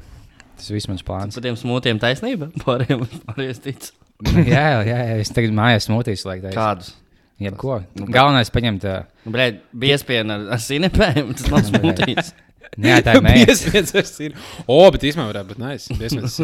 [0.58, 1.38] Tas viss mans plāns.
[1.38, 3.92] Par tiem smūtiem taisnība, pārējiem pārējiem tic.
[4.50, 6.90] jā, jā, jā, es tagad mājās smūtīs, lai tā Kādus?
[7.38, 7.80] Jebko.
[8.10, 8.84] Galvenais paņemt.
[8.88, 12.32] Uh, Brēd, biespienu ar, ar sinepēm, tas nav smūtīs.
[12.78, 13.24] Jā, tā ir
[14.10, 14.34] sīru.
[14.70, 15.94] O, bet īstenībā varētu būt nice.
[15.98, 16.36] Tas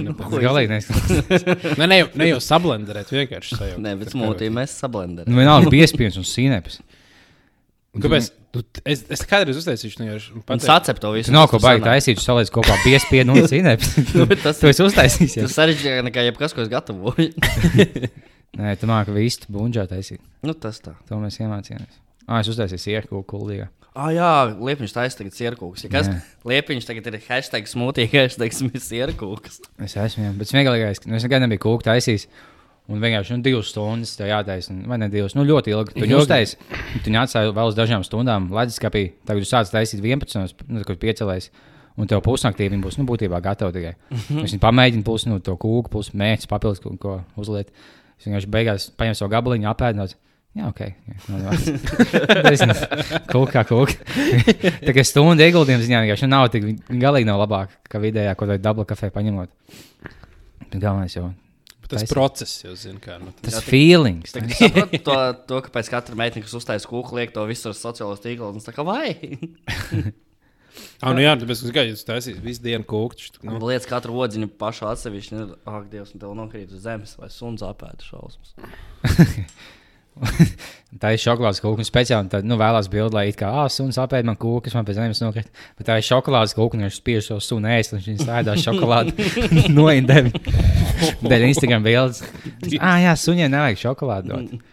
[0.46, 1.44] galīgi neizskatās.
[1.78, 3.82] Ne, ne, ne jau sablenderēt, vienkārši sajaukt.
[3.84, 5.30] Nē, bet smūtī mēs sablenderam.
[5.30, 6.80] Nu, vienalga piespiedu un sīnepes.
[7.94, 8.32] Un Kāpēc?
[8.54, 10.66] Tu, es, es kādreiz uztaisīšu, nu, jau Un pats.
[10.66, 11.30] sacep to visu.
[11.34, 13.94] Nav ko tas taisīt, tu saliec kopā piespiedu un sīnepes.
[14.18, 15.36] Nu, tas uztaisījis.
[15.38, 15.46] jā?
[15.46, 17.30] Tas sarežģītāk nekā jebkas, ko es gatavoju.
[18.54, 20.20] Nē, tu māki vistu bunģā taisīt.
[20.46, 20.94] nu, tas tā.
[21.08, 22.00] To mēs iemācījāmies.
[22.28, 23.68] Ah, es uztaisīju sierku kuldīgā.
[23.94, 25.84] Ah, jā, Liepiņš taisa tagad sierkūks.
[25.86, 26.08] Ja kas?
[26.10, 26.16] Jā.
[26.50, 29.60] Liepiņš tagad ir hashtag smūtī, hashtag sierkūks.
[29.86, 30.32] Es esmu, jā.
[30.38, 32.26] bet smieklīgais, ka nu, es nekad nebiju kūku taisījis.
[32.90, 34.70] Un vienkārši nu, divas stundas tev jātaisa.
[34.74, 35.32] un- Vai ne divas?
[35.38, 35.94] Nu, ļoti ilgi.
[35.96, 36.58] Tu uztaisīji.
[37.00, 38.50] Tu viņu atstāji vēl uz dažām stundām.
[38.52, 39.12] Leduskapī.
[39.24, 40.52] Tagad tu sāc taisīt 11.
[40.68, 41.48] Nu, kad piecēlēs.
[41.96, 43.94] Un tev pusnaktī viņa būs nu, būtībā gatava tikai.
[44.44, 47.70] Es viņu pamēģinu, pusi no to kūku, pusi mērķis, papildus ko uzliet.
[48.18, 50.14] Es vienkārši beigās paņēmu savu gabaliņu, apēdinot.
[50.54, 50.80] Jā, ok.
[50.86, 51.54] Jā, no,
[53.32, 53.96] Kūka kā kūka.
[54.86, 56.68] Tā kā stunda ieguldījums ziņā vienkārši nav tik
[57.02, 59.50] galīgi nav labāk, kā vidējā, ko vai dubla kafē paņemot.
[60.70, 61.32] Bet galvenais jau
[61.84, 62.14] Tas taisīt.
[62.14, 63.18] process, jau zinu, kā.
[63.20, 64.32] Nu, tas feelings.
[64.32, 65.16] Tā sapratu to,
[65.50, 68.54] to, ka pēc katra meitene, kas uztaisa kūku, liek to visu uz sociālos tīklos.
[68.54, 69.10] un es Tā kā vai?
[71.04, 73.42] Ah, nu jā, tāpēc, ka jūs taisīs visu dienu kūkšķi.
[73.44, 73.58] Nu.
[73.58, 75.36] Nu, Lietas katru odziņu pašu atsevišķi.
[75.38, 78.54] nu, Ak, Dievs, un tev nokrīt uz zemes vai suns apēda šausmas.
[81.02, 81.82] Tā ir šokolādes kūka.
[81.86, 85.00] Speciāli tad nu, vēlās bildi, lai it kā ah, suns apēd man kūkas, man pēc
[85.00, 85.48] zemes nokrīt.
[85.78, 89.26] Bet tā ir šokolādes kūka, un viņš spiež to sunu ēst, un viņš sēdā šokolādi
[89.78, 90.30] noindēvi.
[91.24, 92.22] Dēļ Instagram bildes.
[92.78, 94.68] Ah, jā, suņiem nevajag šokolādi dot.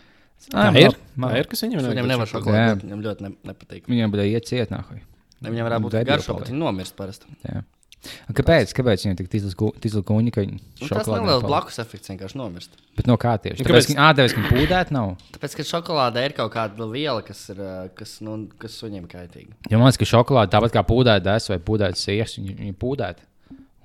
[0.51, 0.97] tā ir.
[1.17, 2.33] man- ir, kas viņam Viņam nevar Jā.
[2.35, 3.89] šokolādēt, viņam ļoti ne, nepatīk.
[3.89, 4.13] Viņam
[4.45, 5.07] ciet nākamajā.
[5.41, 6.41] Viņam varētu būt paliek.
[6.41, 7.25] bet viņi nomirst parasti.
[7.47, 7.63] Jā.
[8.01, 8.71] Un Kāpēc?
[8.73, 12.77] Kāpēc viņam tik tīzli kuņi, ka viņi Nu, tas šokolādi neliels blakus efekts vienkārši nomirst.
[12.97, 13.61] Bet no kā tieši?
[13.61, 15.11] Nu, Tāpēc, kāpēc- ka, ā, tāpēc, ka viņi pūdēt nav.
[15.35, 17.61] Tāpēc, ka šokolādē ir kaut kāda viela, kas, ir,
[17.97, 19.53] kas, nu, kas suņiem kaitīga.
[19.69, 23.27] Jo man liekas, ka šokolāde tāpat kā pūdēta dēls vai pūdēta sieras, viņi, viņi pūdēta.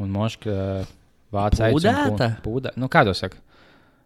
[0.01, 0.87] Un moška
[1.33, 2.31] vāca Pūdēta?
[2.45, 2.73] Pūdē.
[2.81, 3.37] Nu, kā to saka?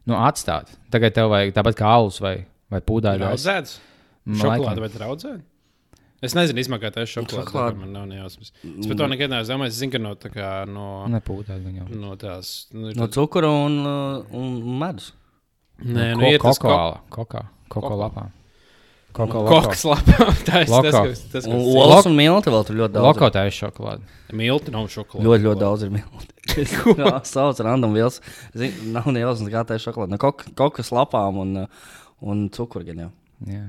[0.06, 0.74] Nu, atstāt.
[0.90, 3.46] Tagad tev vajag tāpat kā alus vai, vai pūdēta dēls.
[3.46, 3.78] Raudzēts.
[4.42, 5.42] Šokolāde vai raudzēta?
[6.20, 7.46] Es nezinu, izmakā tā šokolāde.
[7.48, 7.78] Šokolāde.
[7.80, 8.50] Man nav nejausmas.
[8.64, 9.72] Es par to nekad neesmu domājis.
[9.72, 10.88] Es zinu, ka no, tā kā, no,
[11.64, 11.86] viņam.
[12.02, 12.50] no tās.
[12.76, 13.94] Nu, ir No cukura un, ā,
[14.36, 14.50] un
[14.82, 15.12] medus.
[15.80, 16.76] Nē, nu, Ko- ir tas ko-
[17.16, 17.94] Kokā, Koko.
[18.02, 18.26] lapā.
[19.16, 20.26] Kokā Koks lapā.
[20.46, 23.06] Tā ir tas, kas tas, Un kas olas un milti vēl tur ļoti daudz.
[23.08, 24.04] Loko tā ir šokolāde.
[24.38, 25.24] milti nav šokolāde.
[25.26, 26.28] Ļoti, ļoti daudz ir milti.
[27.00, 28.20] Jā, sauc random vielas.
[28.54, 30.12] Zin, nav ne jausmas, kā tā ir šokolāde.
[30.14, 31.66] No kok, kokas lapām un, ā,
[32.22, 32.46] un
[33.08, 33.10] jau.
[33.50, 33.64] Jā.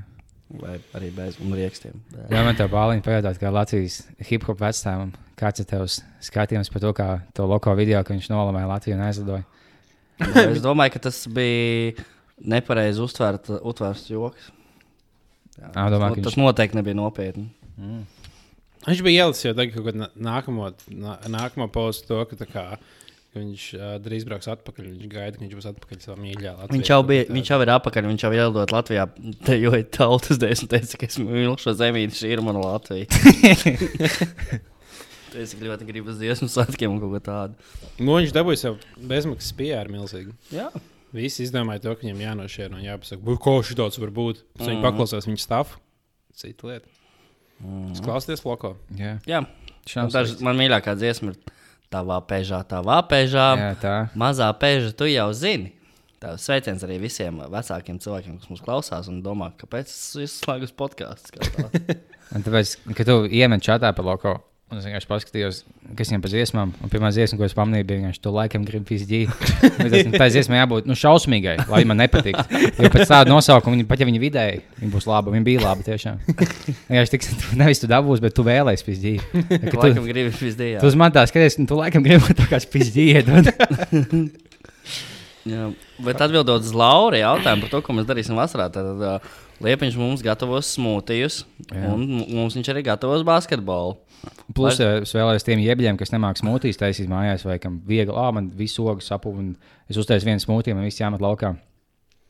[0.59, 1.93] Vai arī bez un riekstiem.
[2.29, 6.81] Jā, man te bāliņa pajautāt, kā Latvijas hip hop vecstāvam, kāds ir tavs skatījums par
[6.83, 9.45] to, kā to loko video, ka viņš nolamēja Latviju un aizlidoja.
[10.51, 11.93] es domāju, ka tas bija
[12.41, 13.53] nepareizi uztvērts,
[14.11, 14.51] joks.
[15.61, 17.47] Jā, Ā, domā, tas, ka no- tas viņš- noteikti nebija nopietni.
[18.87, 23.00] Viņš bija ielicis jau tagad kādā nākamo, nā, nākamo postu, to, ka, tā kā, ka
[23.37, 24.89] viņš uh, drīz brauks atpakaļ.
[24.91, 26.53] Viņš gaida, ka viņš būs atpakaļ savā mīļā.
[26.57, 26.73] Latvijā.
[26.75, 29.05] Viņš jau, bija, viņš jau ir apakaļ, viņš jau ir ielidojis Latvijā.
[29.47, 32.65] Te jau ir tautas dēļ, un teica, ka es mīlu šo zemīti, šī ir mana
[32.65, 33.07] Latvija.
[35.31, 37.53] Es ļoti gribu uz dziesmu svētkiem un kaut ko tādu.
[38.03, 40.33] Nu, viņš dabūja sev bezmaksas PR milzīgi.
[40.51, 40.65] Jā,
[41.11, 44.43] Visi izdomāja to, ka viņam jānošķir un jāpasaka, "Bu, ko šī tāds var būt.
[44.43, 44.59] Mm.
[44.59, 44.69] Mhm.
[44.69, 45.79] viņa paklausās viņa stāvu.
[46.33, 46.87] Cita lieta.
[47.59, 47.95] Mm.
[48.03, 48.77] Klausieties, loko.
[48.95, 49.45] Jā, Jā.
[49.97, 51.37] Un Daž, man mīļākā dziesma ir
[51.91, 53.47] tavā pēžā, tavā pēžā.
[53.59, 53.95] Jā, tā.
[54.17, 55.73] Mazā pēža, tu jau zini.
[56.21, 61.41] Tā sveiciens arī visiem vecākiem cilvēkiem, kas mūs klausās un domā, kāpēc es izslēgu podkāstu.
[62.45, 64.35] Tāpēc, kad tu iemet čatā par loko,
[64.71, 65.57] un es vienkārši paskatījos,
[65.99, 68.87] kas viņam pa dziesmām, un pirmā dziesma, ko es pamanīju, bija vienkārši to laikam gribu
[68.87, 69.31] pizdzīt.
[70.21, 72.45] Tā dziesma jābūt nu, šausmīgai, lai man nepatiktu.
[72.79, 75.83] Jo pēc tāda nosaukuma, viņa, pat ja viņa vidēji, viņa būs laba, viņa bija laba
[75.87, 76.21] tiešām.
[76.29, 79.27] Vienkārši tik, tu nevis tu dabūsi, bet tu vēlēsies pizdzīt.
[79.51, 80.79] Tu laikam gribi visdien.
[80.79, 83.27] tu uz man tā skaties, un tu laikam gribi tā kā pizdzīt.
[85.51, 85.71] Jā,
[86.05, 89.31] bet atbildot uz Laura jautājumu par to, ko mēs darīsim vasarā, tad uh,
[89.61, 93.97] Liepiņš mums gatavos smūtijus, un mums viņš arī gatavos basketbolu.
[94.55, 98.31] Plus, eh, es vēlējos tiem iebļiem, kas nemāks smūtijas taisīt mājās, vai kam viegli, ah,
[98.35, 99.53] man visu ogu sapu, un
[99.89, 101.55] es uztaisu vienu smūtiju, man viss jāmet laukā.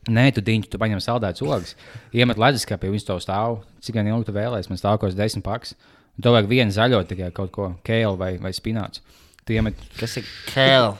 [0.09, 1.75] Nē, tu diņķi, tu paņem saldētas ogas,
[2.17, 3.59] iemet leduskapī, viņš to stāv.
[3.85, 5.75] Cik gan ilgi tu vēlēsies, man stāv kaut kāds desmit paks.
[6.17, 9.03] Un tev vajag vienu zaļo, tikai kaut ko kēlu vai, vai spināts.
[9.45, 10.93] Tu iemet Kas ir kēl?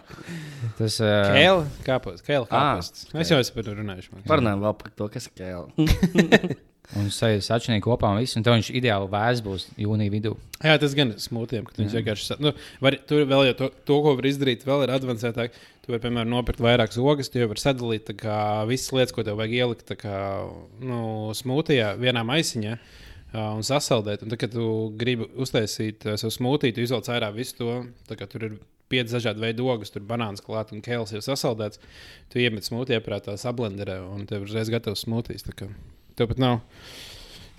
[0.80, 2.24] tas uh, Kēla kāpēc?
[2.26, 3.04] Kēla Ā, kāpēc?
[3.14, 4.24] Mēs jau esam par to runājuši.
[4.30, 5.70] Parunājam vēl par to, kas ir kēl.
[7.00, 8.38] un sačinīgi kopā un viss.
[8.38, 10.34] Un tev viņš ideāli vēs būs jūnija vidū.
[10.62, 12.40] Jā, tas gan smūtiem, ka viņš vienkārši.
[12.44, 15.56] Nu, var, tur vēl jau to, to, ko var izdarīt, vēl ir advancētāk.
[15.82, 18.40] Tu vari, piemēram, nopirkt vairākas ogas, tu jau vari sadalīt kā,
[18.70, 20.18] visas lietas, ko tev vajag ielikt kā,
[20.84, 22.76] nu, smūtijā, vienā maisiņā.
[23.40, 24.26] un sasaldēt.
[24.26, 27.78] Un tad, kad tu gribi uztaisīt savu smūtiju, tu izvelc ārā visu to.
[28.12, 28.58] Tur ir
[28.92, 31.80] pieci dažādi veidi ogas, tur banāns klāt un kēls jau sasaldēts.
[32.32, 35.48] Tu iemet smūtiju aparātā, sablenderē un tev ir uzreiz gatavs smūtijs.
[36.22, 36.60] Tev pat nav.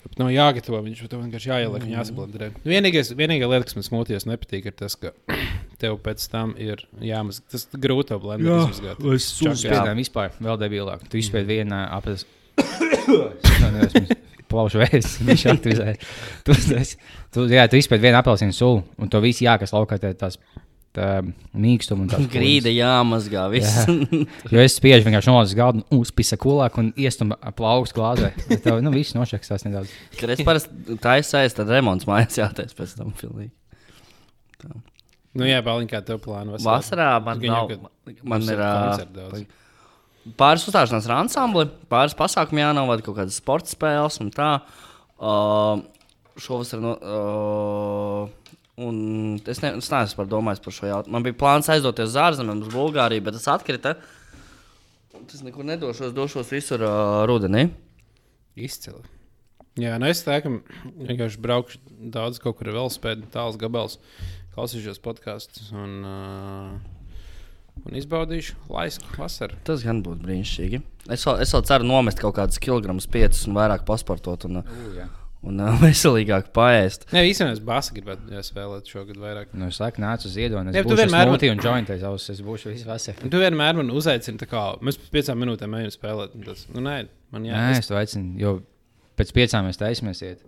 [0.04, 2.50] pat Nav jāgatavo, viņš to vienkārši jāieliek un jāsablenderē.
[2.62, 5.10] Vienīgais, vienīgā lieta, kas man smūtījos nepatīk, ir tas, ka
[5.82, 7.40] tev pēc tam ir jāmaz.
[7.50, 8.70] Tas grūti to blenderēt.
[8.70, 9.02] izmazgāt.
[9.02, 9.56] Čak, jā.
[9.64, 11.02] Spiedām vispār vēl debilāk.
[11.10, 12.22] Tu izspied vienā aplis.
[14.52, 15.96] Plaušu vējs, viņš aktivizē.
[16.46, 16.82] Tu, tu,
[17.34, 20.38] tu, jā, tu izspied vienu apelsīnu sulu, un to viss jākas laukā tās
[20.96, 21.08] tā,
[21.56, 23.46] mīkstumu Grīda jāmazgā.
[23.52, 23.86] Viss.
[24.52, 28.32] Jo es spiežu vienkārši nolaidu galdu, uzpisa kulāk un iestumu plaukstu glāzē.
[28.48, 29.92] Bet Tev, nu, viss nošaksās nedaudz.
[30.20, 33.14] Kad es parasti taisēju, tad remonts mājās jātaisa pēc tam.
[33.18, 33.52] Pilnīgi.
[35.32, 36.58] Nu, jā, Baliņ, kā tev plāno?
[36.60, 37.70] Vasarā man jau, nav.
[37.72, 39.46] kad Man ir daudz.
[40.36, 44.50] pāris uzstāšanās ar ansambli, pāris pasākumu jānovada, kaut kādas sporta spēles un tā.
[45.22, 45.80] Uh,
[46.42, 46.82] šovasar.
[46.84, 48.41] No, uh,
[48.80, 51.14] un es, ne, es neesmu par domājis par šo jautājumu.
[51.16, 53.96] Man bija plāns aizdoties uz ārzemēm, uz Bulgāriju, bet tas atkrita.
[55.12, 57.68] Tas nekur nedošos, došos visur uh, rudenī.
[58.58, 59.04] Izcili.
[59.80, 61.78] Jā, nu es teiktu, ka vienkārši braukšu
[62.12, 63.96] daudz kaut kur vēl spēļu, tāls gabals,
[64.52, 67.14] klausīšos podkāstus un, uh,
[67.86, 69.56] un izbaudīšu laisku vasaru.
[69.68, 70.82] Tas gan būtu brīnišķīgi.
[71.12, 74.76] Es vēl, es vēl ceru nomest kaut kādus kilogramus, piecus un vairāk pasportot un, uh,
[74.82, 75.08] U, jā.
[75.48, 77.08] Un uh, veselīgāk paēst.
[77.14, 79.54] Nē, īstenībā es bāzi gribētu spēlēt šogad vairāk.
[79.58, 80.70] Nu, es saku, nāc uz iedodu.
[80.70, 82.36] Jā, Es būšu vienmēr smūti un jointais ausis.
[82.36, 83.30] Es būšu visu vasaru.
[83.32, 86.38] Tu vienmēr man uzaicini, tā kā mēs pēc piecām minūtēm ejam spēlēt.
[86.46, 86.96] Tas, nu, nē,
[87.34, 88.54] man jā, Jā, es to aicinu, jo
[89.20, 90.46] pēc piecām mēs taisamies iet.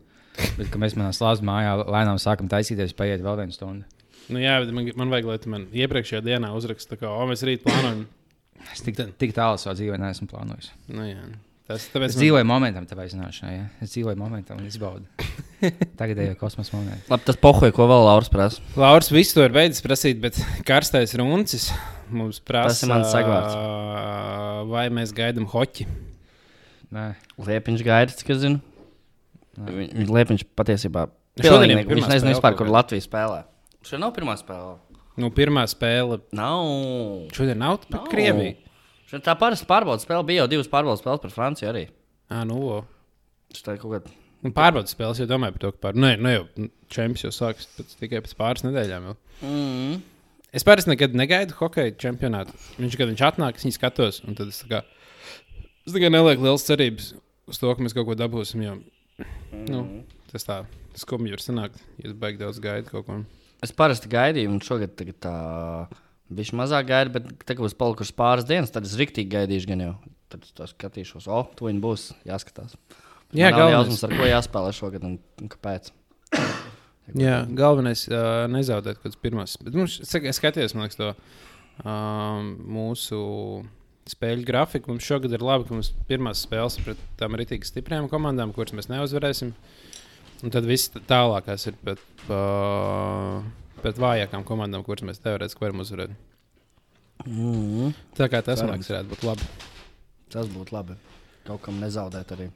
[0.59, 3.87] Bet, kad mēs manā slāpē mājā lēnām sākam taisīties, paiet vēl viena stunda.
[4.33, 7.27] Nu, jā, bet man, man vajag, lai tu man iepriekšējā dienā uzrakst, tā kā, o,
[7.29, 8.07] mēs rīt plānojam.
[8.73, 10.71] Es tik, tik tālu savā dzīvē neesmu plānojis.
[10.89, 11.27] Nu, jā.
[11.65, 13.51] Tas Es tāpēc man, dzīvoju momentam, tāpēc zināšanā.
[13.55, 13.63] Ja?
[13.81, 15.07] Es dzīvoju momentam un izbaudu.
[16.01, 17.07] Tagad ir kosmosa moments.
[17.09, 18.61] Labi, tas pohoja, ko vēl Lauris prasa.
[18.77, 20.37] Lauris visu to ir beidzis prasīt, bet
[20.69, 21.71] karstais runcis
[22.13, 22.75] mums prasa.
[22.75, 23.57] Tas ir mans sagvārds.
[24.75, 25.89] Vai mēs gaidām hoķi?
[26.95, 27.07] Nē,
[27.49, 28.61] Liepiņš gaida, cik es zinu.
[29.57, 31.07] Viņš Liepiņš patiesībā.
[31.41, 32.69] Pilnīgi, jau viņš nezina spēle vispār, kur.
[32.71, 33.41] Latvija spēlē.
[33.89, 34.77] Šī nav pirmā spēle.
[35.17, 36.21] Nu, pirmā spēle.
[36.37, 36.69] Nav.
[37.35, 38.07] Šodien nav Nav.
[38.13, 38.59] Krieviju.
[39.15, 41.85] Šī tā parasta pārbaudas spēle bija jau divas pārbaudas spēles par Franciju arī.
[42.33, 42.81] Ah, nu, o.
[43.55, 44.15] Tā ir kaut kāda.
[44.43, 46.01] Nu, pārbaudas spēles, jau domāju par to, ka pār...
[46.03, 46.43] Nē, nu jau
[46.93, 49.07] čempions jau sāks pēc, tikai pēc pāris nedēļām.
[49.07, 49.15] Jau.
[49.47, 50.01] Mm.
[50.55, 52.57] Es parasti nekad negaidu hokeja čempionātu.
[52.81, 54.83] Viņš, kad viņš atnāk, es viņu skatos, un tad es, tā kā,
[55.87, 57.13] es tikai nelieku liels cerības
[57.51, 58.67] uz to, ka mēs kaut ko dabūsim.
[58.67, 58.77] Jo,
[59.71, 59.85] nu,
[60.33, 60.61] tas tā
[60.99, 63.23] skumji var sanākt, ja es baigi daudz gaidu kaut ko.
[63.65, 65.37] Es parasti gaidīju, un šogad tagad tā
[66.33, 68.71] bija mazāk gaida, bet tagad būs palikušas pāris dienas.
[68.75, 69.95] Tad es rīktīgi gaidīšu, gan jau.
[70.33, 71.29] Tad es to skatīšos.
[71.31, 72.77] O, to viņi būs jāskatās.
[73.35, 73.89] Jā, Man nav galvenais.
[73.91, 75.91] jausmas, ar ko jāspēlē šogad un, un kāpēc.
[77.21, 79.57] Jā, galvenais uh, nezaudēt kaut kādas pirmās.
[79.61, 81.11] Bet mums, es saka- es skatījos, man liekas, to
[81.85, 83.19] um, mūsu
[84.09, 84.91] spēļu grafiku.
[84.93, 88.73] Mums šogad ir labi, ka mums pirmās spēles ir pret tām rītīgi stiprām komandām, kuras
[88.77, 89.53] mēs neuzvarēsim.
[90.45, 93.43] Un tad viss tā- tālākās ir pret, uh,
[93.85, 96.17] pret vājākām komandām, kuras mēs teorētiski varam uzvarēt.
[97.29, 97.93] Mm.
[98.17, 99.49] Tā kā tas, man liekas, varētu būt labi.
[100.33, 100.97] Tas būtu labi.
[101.45, 102.49] Kaut kam nezaudēt arī.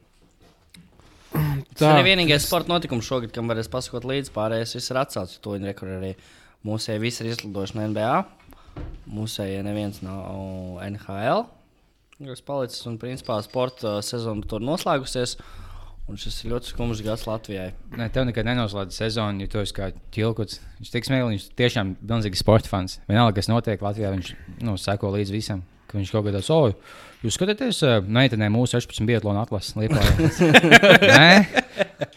[1.29, 1.93] Tas Tā.
[1.93, 4.33] arī vienīgais sporta notikums šogad, kam varēs pasakot līdzi.
[4.35, 5.37] Pārējais viss ir atcelts.
[5.45, 6.14] To viņi rekur arī
[6.67, 8.12] mūsēji visi ir izlidojuši no NBA.
[9.12, 11.45] Mūsēji neviens nav NHL.
[12.25, 15.37] kas palicis un principā sporta sezona tur noslēgusies.
[16.09, 17.66] Un šis ir ļoti skumjš gads Latvijai.
[18.01, 20.62] Nē, tev nekad nenoslēdz sezonu, jo tu esi kā ķilkots.
[20.79, 22.97] Viņš tik smieklīgi, viņš tiešām ir milzīgs sporta fans.
[23.11, 24.31] Vienalga, kas notiek Latvijā, viņš
[24.64, 25.61] nu, seko līdzi visam.
[25.88, 26.73] ka Viņš kaut kādā savā.
[27.21, 30.01] Jūs skatāties, uh, meitenē mūsu 16 biatlonu atlases liepā.
[31.21, 31.62] Nē,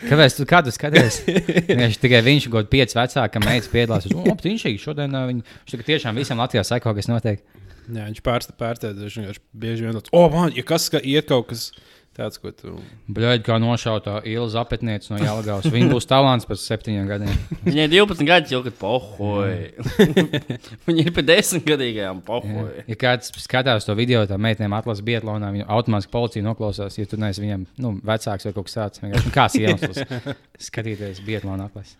[0.06, 1.24] kāpēc tu kādu skaties?
[1.68, 4.08] Viņš tikai viņš kaut kādā pieci vecāka meita piedalās.
[4.08, 4.84] Viņš ir optiņšīgi.
[4.84, 7.44] Šodien uh, viņ, viņš tikai tiešām visam Latvijā seko, kas notiek.
[7.92, 9.02] Jā, viņš pārsteidz, pārsteidz.
[9.04, 11.72] Viņš vienkārši bieži vien tāds, oh, man, ja kas ska, iet kaut kas
[12.18, 12.74] tāds, ko tu.
[13.12, 15.68] Bļaigi, kā nošautā Ilza apetniece no Jālgavas.
[15.72, 17.38] Viņa būs talants pēc septiņiem gadiem.
[17.66, 19.72] Viņai 12 gadi jau kad pohoja.
[20.88, 22.26] Viņa ir pie 10 gadīgajām Jā.
[22.28, 22.86] pohoja.
[22.92, 27.20] Ja kāds skatās to video, tad meitenēm atlases Bietlānā, viņa automātiski policija noklausās, ja tu
[27.22, 29.04] neesi viņam nu, vecāks vai kaut kas tāds.
[29.06, 30.04] Nu, Kāds iemesls
[30.70, 31.98] skatīties Bietlāna atlases?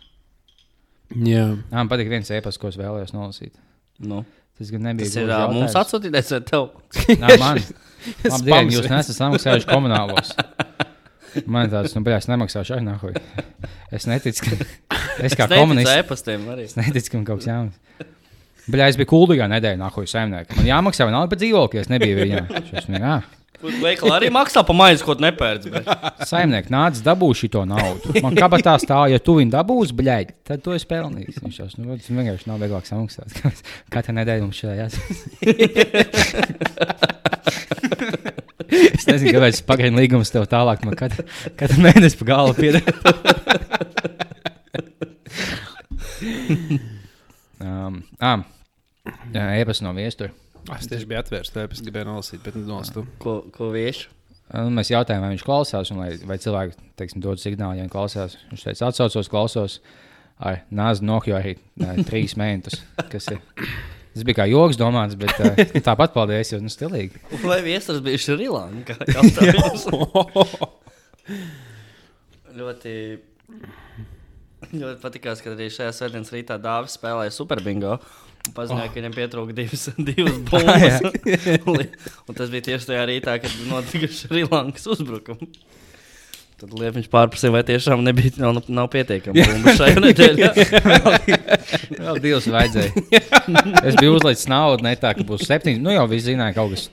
[1.12, 3.56] Jā, Man patīk viens ēpas, ko es vēlējos nolasīt.
[4.02, 4.22] Nu,
[4.58, 5.08] Tas gan nebija.
[5.08, 5.78] tas ir ā, mums jautājums.
[5.80, 6.68] atsūtītais vai tev?
[7.22, 7.60] Nē, man.
[8.46, 10.32] Dienu, jūs nesat samaksājuši komunālos.
[11.48, 13.14] Man tāds, nu, bļās, nemaksāšu arī nahuj.
[13.94, 14.66] Es neticu, ka
[15.26, 16.26] es kā komunists.
[16.66, 17.78] Es neticu, ka man kaut kas jauns.
[18.70, 20.58] Bļā, es biju kuldīgā nedēļā, nahuj saimnieki.
[20.60, 22.42] Man jāmaksā vienalga par dzīvokli, ja es nebiju viņā.
[23.62, 25.70] Šis, jā, Veikala arī maksā par maizi, ko tu nepērci.
[25.70, 25.86] Bet...
[26.26, 28.14] Saimnieks nāc, dabūši to naudu.
[28.24, 31.38] Man kabatā stāv, ja tu viņu dabūsi, bļaigi, tad tu esi pelnījis.
[31.44, 33.28] Viņš jau nu, vienkārši nav vieglāk samaksāt.
[33.94, 35.10] Katru nedēļu mums šajā jāsaka.
[38.96, 40.82] es nezinu, kāpēc es pagaidu līgumus tev tālāk.
[40.86, 41.22] Man katru,
[41.60, 43.14] katru mēnesi pa galvu piedāvā.
[47.62, 48.40] um, ah,
[49.34, 50.32] e-pasta no viestura.
[50.70, 53.02] Ah, Es tieši biju atvērts, tāpēc gribēju nolasīt, bet nolasu.
[53.22, 54.08] Ko, ko vieši?
[54.52, 57.92] Nu, mēs jautājām, vai viņš klausās, un vai, vai cilvēki teiksim, dod signālu, ja viņš
[57.94, 58.36] klausās.
[58.50, 59.78] Viņš teica, atsaucos, klausos.
[60.42, 62.82] Ar nāzi nohju arī nā, trīs mēnešus.
[63.32, 63.40] Ir.
[64.12, 67.22] Tas bija kā joks, domāts, bet uh, tāpat paldies, jo nu, stilīgi.
[67.46, 68.98] Vai viesurs bija Šrilanka?
[72.58, 72.94] ļoti,
[74.72, 77.96] ļoti patīkās, ka arī šajā svētdienas rītā Dāvis spēlēja Superbingo.
[77.96, 78.90] un Paziņoja, oh.
[78.90, 80.98] ka viņam pietrūka divas, divas bumbas.
[82.28, 85.62] Un tas bija tieši tajā rītā, kad notika Šrilankas uzbrukums.
[86.62, 90.50] Tad Liepiņš pārprasīja, vai tiešām nebija, nav, nav pietiekami bumbu šajā nedēļā.
[91.96, 93.22] Vēl divas vajadzēja.
[93.82, 95.82] Es biju uzlicis naudu, ne tā, ka būs septiņas.
[95.82, 96.86] Nu jau viss zināja, kaut kas.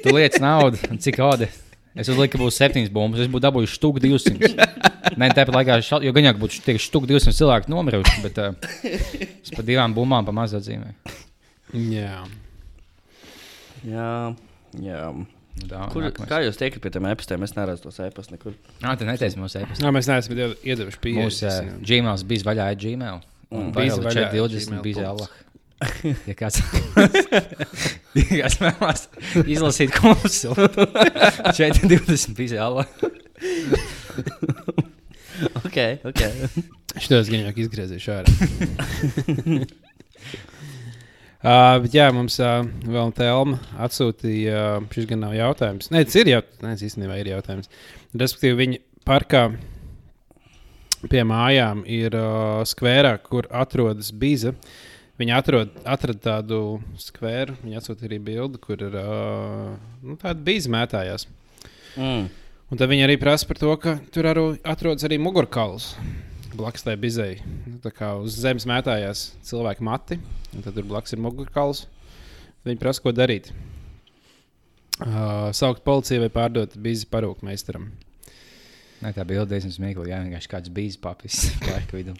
[0.00, 1.50] Tu liec naudu, cik ode.
[1.96, 3.22] Es uzliku, ka būs septiņas bumbas.
[3.24, 4.50] Es būtu dabūjis štuku 200.
[5.16, 8.52] Nē, tāpat laikā, šal, jo gan jau būtu tieši štuku 200 cilvēku nomiruši, bet uh,
[9.40, 10.92] es par divām bumbām pa maz atzīmēju.
[11.94, 12.18] Jā.
[13.86, 14.10] jā,
[14.82, 15.00] jā.
[15.56, 16.28] Nu, dā, Kur, nākamais.
[16.28, 17.44] kā jūs tiekat pie tiem e-pastiem?
[17.46, 18.52] Es neredzu tos e-pastus nekur.
[18.84, 19.80] Ā, tu neteici mums e-pastu.
[19.86, 21.24] Nā, mēs neesam iedev- iedevuši pieeja.
[21.24, 23.22] Mūsu uh, Gmails bija vaļā ar Gmail.
[23.56, 25.12] Un bija vaļā 420 Gmail bija punkts.
[25.14, 25.45] Allah.
[26.26, 26.62] Ja kāds,
[28.16, 29.02] ja kāds vēlas
[29.44, 32.88] izlasīt kursu, 420 bija Allah.
[35.60, 35.76] Ok,
[36.08, 36.22] ok.
[36.96, 38.30] Šitos gan jau izgriezīšu ārā.
[41.46, 45.92] Uh, bet jā, mums uh, vēl Telma atsūtīja, uh, šis gan nav jautājums.
[45.92, 46.62] Nē, tas ir jautājums.
[46.64, 47.70] Nē, tas īstenībā ir jautājums.
[48.16, 49.42] Respektīvi, viņi parkā
[51.12, 54.56] pie mājām ir uh, skverā, kur atrodas bīza.
[55.16, 56.60] Viņi atrod, atrada tādu
[57.00, 59.72] skveru, viņi atsūtīja arī bildi, kur ir uh,
[60.04, 61.24] nu, tāda bīza mētājās.
[61.96, 62.26] Mm.
[62.66, 65.94] Un tad viņi arī prasa par to, ka tur arī atrodas arī mugurkauls
[66.56, 67.38] blakus tai bizei.
[67.68, 70.18] Nu, Tā kā uz zemes mētājās cilvēki mati,
[70.56, 71.84] un tad tur blakus ir mugurkauls.
[72.66, 73.52] Viņi prasa, ko darīt.
[74.96, 77.90] Uh, saukt policiju vai pārdot bizi parūku meistaram.
[79.02, 80.14] Nē, tā bija diezgan smieklīga.
[80.14, 82.16] Jā, vienkārši kāds bijis papis laika vidū.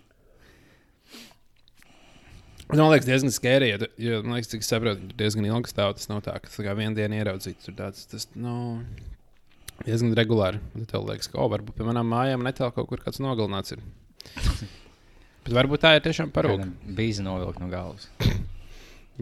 [2.66, 5.92] Man liekas, diezgan skērīgi, jo, jo man liekas, cik es saprotu, tur diezgan ilgi stāv.
[5.98, 7.60] Tas nav tā, ka tas kā vienu dienu ieraudzīt.
[7.62, 8.56] Tur tāds, tas nu,
[9.84, 10.58] diezgan regulāri.
[10.74, 13.76] Un Tad tev liekas, ka, o, varbūt pie manām mājām netālu kaut kur kāds nogalināts
[13.76, 13.84] ir.
[15.46, 16.66] Bet varbūt tā ir tiešām parūka.
[16.98, 18.08] Bija novilkt no galvas.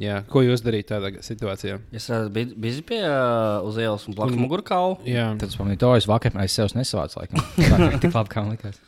[0.01, 1.77] Jā, ko jūs darīt tādā situācijā?
[1.95, 4.97] Es bija bija pie uh, uz ielas un blakus mugurkaula.
[5.07, 7.21] Jā, Tad es pamanīju, to es vakar aiz sevis nesavācu.
[7.21, 7.45] Laikam.
[7.61, 8.81] Tā kā tik labi, kā man likās.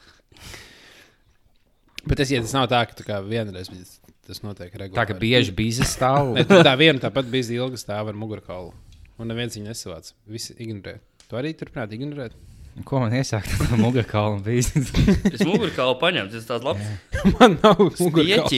[2.09, 4.97] bet tas, ja tas nav tā, ka tu kā vienreiz bet tas notiek regulāri.
[4.99, 6.33] Tā kā bieži bija stāv.
[6.37, 8.75] Ne, tu tā viena tāpat bija ilga stāva ar mugurkaulu.
[9.17, 10.13] Un neviens viņu nesavāc.
[10.29, 10.99] Visi ignorē.
[11.27, 12.37] Tu arī turpināt ignorēt.
[12.85, 13.49] Ko man iesākt?
[13.81, 14.67] Mugurkaula bija.
[15.35, 16.85] Es mugurkaulu paņēmu, tas tāds labs
[17.39, 18.53] Man nav mugurkauls.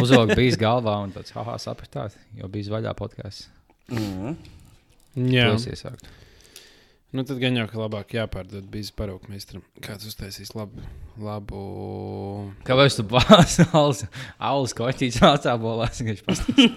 [0.00, 3.50] Uzvilkt bija galvā un tāds haha sapratāt, jo bija vaļā podkāsts.
[3.92, 4.38] Mm.
[5.30, 6.08] Jā, To es iesāktu.
[7.14, 9.62] Nu tad gan jau, ka labāk jāpārdod bija parūku meistaram.
[9.84, 10.82] Kāds uztaisīs labu,
[11.22, 11.62] labu
[12.66, 14.04] Kāpēc tu bāzi alus,
[14.42, 16.02] alus koķītes vācā bolās?
[16.04, 16.68] Viņš pastāv.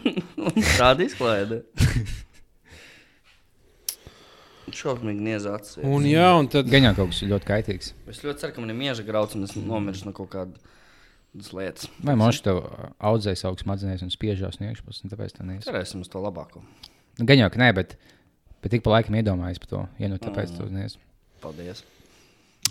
[0.78, 1.62] Tāda izklaide.
[4.78, 5.78] Šausmīgi niezāts.
[5.88, 7.94] Un jā, un tad Gan jau kaut kas ļoti kaitīgs.
[8.12, 11.88] Es ļoti ceru, ka man ir mieža grauds un es nomiršu no kaut kādas lietas.
[12.04, 15.66] Vai man šķiet, tev audzēja savus smadzenēs un spiežās no iekšpuses, un tāpēc tā neies.
[15.66, 16.62] Cerēsim uz to labāko.
[17.18, 17.96] Nu, Gan jau, ka nē, bet,
[18.62, 19.84] bet tik pa laikam iedomājies par to.
[20.02, 20.58] Ja nu tāpēc Mm.
[20.58, 20.98] tu neies.
[21.42, 21.84] Paldies.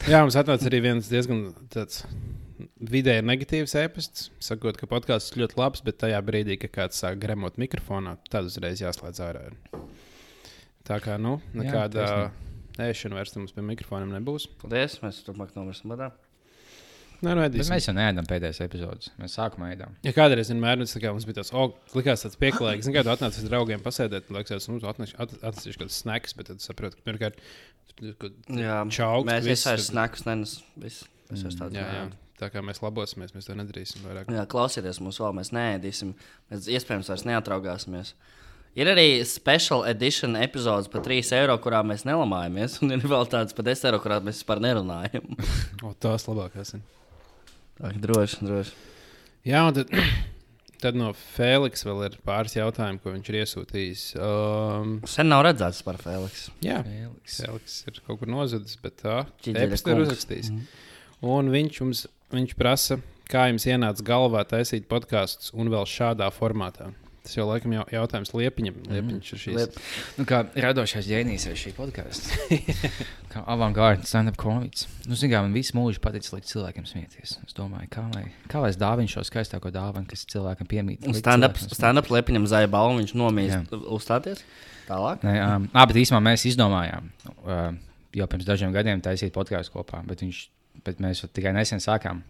[0.06, 2.04] jā, mums atnāca arī viens diezgan tāds
[2.80, 4.30] vidēji negatīvs ēpasts.
[4.40, 8.80] Sakot, ka podkāsts ļoti labs, bet tajā brīdī, kad kāds sāk gremot mikrofonā, tad uzreiz
[8.82, 9.46] jāslēdz ārā.
[10.86, 12.30] Tā kā, nu, nekāda
[12.78, 14.46] ēšana vairs mums pie mikrofoniem nebūs.
[14.60, 14.98] Paldies.
[15.02, 16.12] Mēs turpmāk nomirsim badā.
[17.24, 17.70] Nu, Bet ēdīsim.
[17.72, 19.10] mēs jau neēdam pēdējās epizodes.
[19.20, 19.94] Mēs sākumā ēdām.
[20.04, 23.46] Ja kādreiz vienmēr tas, kā, mums bija tāds, oh, likās tāds pieklājīgs, zināmā mērā, atnācis
[23.46, 27.40] ar draugiem pasēdēt, un liekas, mums atnācis kāds snacks, bet tad saprotu, ka pirmkārt,
[28.92, 30.56] Čauks, mēs viss esam ir- snakus, nenes.
[30.76, 31.04] Viss.
[31.32, 31.74] Es esmu tāds.
[31.74, 32.02] jā, jā,
[32.38, 34.28] tā kā mēs labosimies, mēs to nedarīsim vairāk.
[34.30, 36.12] Jā, klausieties, mums vēl mēs neēdīsim.
[36.52, 38.12] Mēs iespējams vairs neatraugāsimies.
[38.76, 42.82] Ir arī special edition epizodes par 3 eiro, kurā mēs nelamājamies.
[42.84, 45.24] Un ir vēl tāds par 10 eiro, kurā mēs vispār nerunājam.
[45.86, 46.84] O, tās labākās ir.
[47.84, 48.72] Ir droši, droši.
[49.46, 49.92] Jā, un tad,
[50.82, 54.04] tad no Feliks vēl ir pāris jautājumu, ko viņš ir iesūtījis.
[54.18, 56.54] Um, Sen nav redzēts par Feliksu.
[56.64, 57.40] jā, Feliks.
[57.44, 60.52] Feliks ir kaut kur nozudis, bet tā tepat ir uzrakstījis.
[61.26, 62.98] Un viņš mums viņš prasa,
[63.30, 66.90] kā jums ienāca galvā taisīt podkāstus un vēl šādā formātā.
[67.26, 68.76] Tas jau laikam jau, jautājums Liepiņam.
[68.86, 69.56] Liepiņš ir šīs.
[69.58, 69.78] Liep-
[70.14, 72.36] Nu, kā radošais ģēnijs ir šī podkāsta.
[73.32, 74.86] kā avangārda stand-up komiks.
[75.08, 77.34] Nu, zin, kā, man visu mūžu paticis likt cilvēkiem smieties.
[77.42, 81.08] Es domāju, kā lai, kā lai es dāvinu šo skaistāko dāvanu, kas cilvēkam piemīt.
[81.18, 84.46] Stand-up stand lepiņam zaļa balva, viņš nomīst uzstāties.
[84.86, 85.26] Tālāk.
[85.26, 87.10] Nē, um, ah, bet īstenībā mēs izdomājām
[87.42, 87.74] uh,
[88.14, 90.42] jau pirms dažiem gadiem taisīt podkāstu kopā, bet, viņš,
[90.86, 92.22] bet mēs tikai nesen sākām.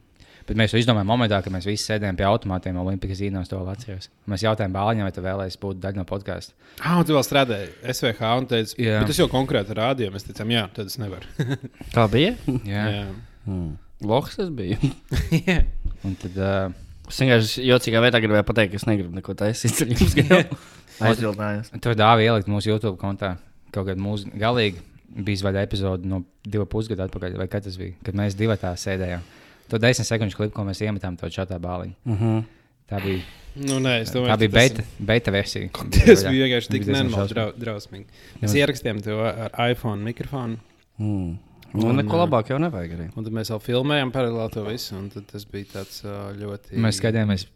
[0.46, 4.10] Bet mēs to izdomājām momentā, kad mēs visi sēdējām pie automātiem Olimpikas zīmēs, to atceros.
[4.30, 6.54] Mēs jautājām Bāliņam, vai tu vēlēsies būt daļa no podkāsta.
[6.78, 9.00] Ah, tu vēl strādāji SVH un teici, Jā.
[9.00, 10.14] bet tas jau konkrēti rādīja.
[10.14, 11.48] Mēs teicām, jā, tad es nevaru.
[11.96, 12.36] Tā bija.
[12.62, 12.86] Jā.
[13.00, 13.04] jā.
[13.48, 13.74] Hmm.
[14.06, 14.78] Loks tas bija.
[16.06, 16.74] Un tad uh,
[17.06, 20.16] Es vienkārši jocīgā veidā gribēju pateikt, ka es negribu neko taisīt ar jums.
[21.06, 21.70] Aizbildinājos.
[21.84, 23.36] to dāvā ielikt mūsu YouTube kontā.
[23.74, 24.82] Kaut kādā mūsu galīgi
[25.26, 28.72] bija zvana epizode no divu pusgadu atpakaļ, vai kad tas bija, kad mēs divi tā
[28.80, 29.22] sēdējām.
[29.68, 31.94] To desmit sekundžu klipu, ko mēs iemetām to čatā bāliņu.
[32.06, 32.44] Uh -huh.
[32.90, 33.22] Tā bija,
[33.56, 35.68] Nu, nē, es domāju, tā bija beta, beta versija.
[36.06, 38.04] Tas bija vienkārši tik nenormāli drau, drausmīgi.
[38.42, 38.66] Mēs Jā.
[38.66, 40.58] ierakstījām to ar iPhone mikrofonu,
[40.98, 41.38] Mm.
[41.74, 43.06] Nu, Un, neko labāk jau nevajag arī.
[43.16, 44.96] un tad mēs vēl filmējām paralēli to visu.
[44.96, 46.02] un tad Tas bija tāds
[46.40, 46.72] ļoti.
[46.80, 47.46] Mēs skatījāmies,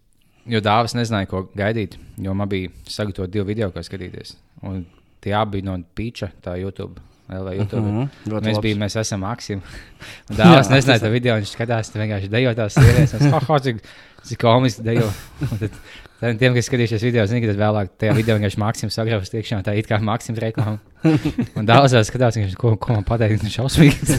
[0.47, 1.97] jo dāvāts nezināja, ko gaidīt.
[2.19, 4.37] Jo man bija sagatavot divu video, ko skatīties.
[4.63, 4.85] Un
[5.21, 7.01] tie abi bija no Pīča, tā YouTube.
[7.31, 7.87] LV YouTube.
[7.87, 8.65] Mhm, ļoti Mēs, labs.
[8.67, 9.63] bijām, mēs esam Maksim.
[10.31, 13.15] Dāvāts Jā, nezināja to video, viņš skatās, tur vienkārši dejo tās sievietes.
[13.17, 13.83] Es, oh, cik,
[14.31, 15.09] cik komiski dejo.
[15.61, 15.79] Tad,
[16.21, 19.63] tad tiem, kas skatījušies video, zina, ka tad vēlāk tajā video vienkārši Maksim sagraujas tiekšā,
[19.65, 20.77] tā it kā Maksim reklāma.
[21.57, 24.13] Un daudzās skatās, viņš, ko, ko man pateikt, viņš šausmīgs.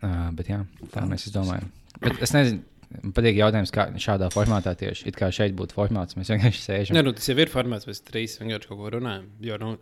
[0.00, 0.62] uh, bet jā,
[0.94, 1.68] tā mēs izdomājām.
[2.00, 2.62] Bet es nezinu,
[2.96, 5.06] man patīk jautājums, kā šādā formātā tieši.
[5.10, 6.98] It kā šeit būtu formāts, mēs vienkārši sēžam.
[6.98, 9.28] Nē, nu, tas jau ir formāts, mēs trīs vienkārši kaut ko runājam.
[9.44, 9.74] Jo no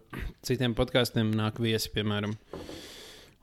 [0.47, 2.37] citiem podkāstiem nāk viesi, piemēram.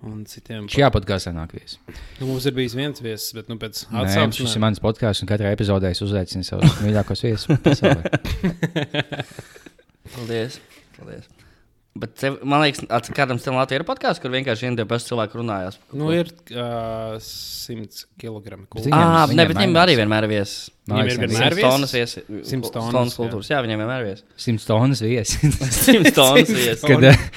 [0.04, 1.78] Un citiem Šajā podkāstā nāk viesi.
[2.20, 5.32] nu, mums ir bijis viens viesis, bet nu, pēc Nē, šis ir mans podkāsts, un
[5.32, 7.48] katrā epizodē es uzaicinu savus mīļākos viesus.
[10.18, 10.60] Paldies.
[10.98, 11.32] Paldies.
[11.94, 15.38] Bet, tev, man liekas, at- kādam tam Latvijā ir podkāsts, kur vienkārši viena paša cilvēka
[15.38, 15.76] runājās.
[15.94, 18.56] nu, ir uh, 100 kg.
[18.90, 19.84] Ah, ne, bet viņiem mainās.
[19.86, 20.72] arī vienmēr ir viesis.
[20.90, 22.24] Liekas, ir viens- vienmēr Simts tonnas viesi.
[22.50, 23.20] Simts tonnas, tonnas jā.
[23.22, 23.52] kultūras.
[23.54, 24.24] Jā, viņiem vienmēr ir viesi.
[24.48, 25.60] Simts tonnas viesis.
[25.86, 26.88] Simts tonnas viesi.
[26.90, 27.28] Kad, eh,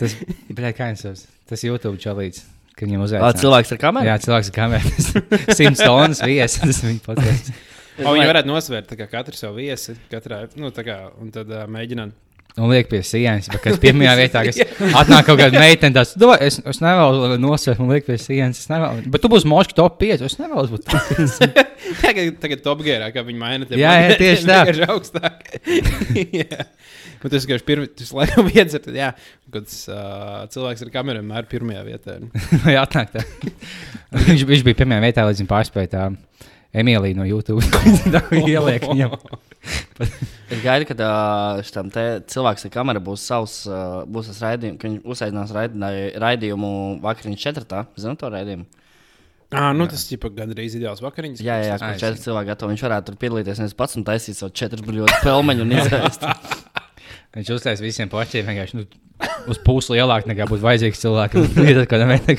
[0.00, 0.14] tas
[0.48, 2.46] bija kā tas, tas YouTube čalīts,
[2.78, 3.40] kad viņam Ah, uzaicināja.
[3.44, 4.08] cilvēks ar kameru?
[4.08, 4.92] Jā, cilvēks ar kamerā.
[5.60, 6.62] Simts tonnas viesis.
[6.64, 7.52] Tas viņa podkāsts.
[7.98, 11.50] O, viņi varētu nosvērt tā kā katru savu viesi, katrā, nu, tā kā, un tad
[11.50, 12.14] uh, mēģināt.
[12.58, 14.58] Un liek pie sienas, bet kas pirmajā vietā, kas
[14.98, 16.14] atnāk kaut kāda meitene, tas-
[16.46, 18.64] es, es nevēlu nosvērt, man liek pie sienas.
[18.70, 19.06] Nevēlu.
[19.14, 20.24] Bet tu būsi moški top 5.
[20.26, 20.88] Es nevēlu būt.
[22.02, 23.66] Tagad, tagad topgērā, kā viņi maina.
[23.70, 24.58] Jā, jā, tieši tā.
[24.66, 25.44] vienkārši augstāk.
[27.18, 29.08] Un tas vienkārši pirmie, tas laikam ir, tad, jā,
[29.54, 32.18] kad uh, cilvēks ar kameru vienmēr pirmajā vietā.
[32.66, 33.24] Vai atnāk tā?
[34.28, 36.08] viņš, viņš bija pirmajā vietā, līdz viņa pārspēja tā
[36.78, 37.64] Emīliju no YouTube.
[38.12, 39.16] Tā ieliek viņam.
[40.48, 44.78] Es gaidu, ka uh, šitam te cilvēks ar kameru būs savs, uh, būs tas raidījums,
[44.80, 46.70] ka viņš uzaicinās raidī- raidījumu
[47.04, 47.82] vakariņas četratā.
[48.00, 48.64] Zinu to raidījumu?
[49.48, 51.40] Ah, nu, tas ir gandrīz ideāls vakariņas.
[51.44, 52.72] Jā, jā, jā kur četri cilvēki gatavo.
[52.72, 56.26] Viņš varētu tur piedalīties nevis pats un taisīt savu četru brīvības pelmeņu un izēst.
[57.36, 58.84] Viņš uztaisīja visiem porcijiem vienkārši nu,
[59.52, 61.48] uz pusi lielāk nekā būtu vajadzīgs cilvēkam.
[61.64, 62.36] Ir kaut kāda veida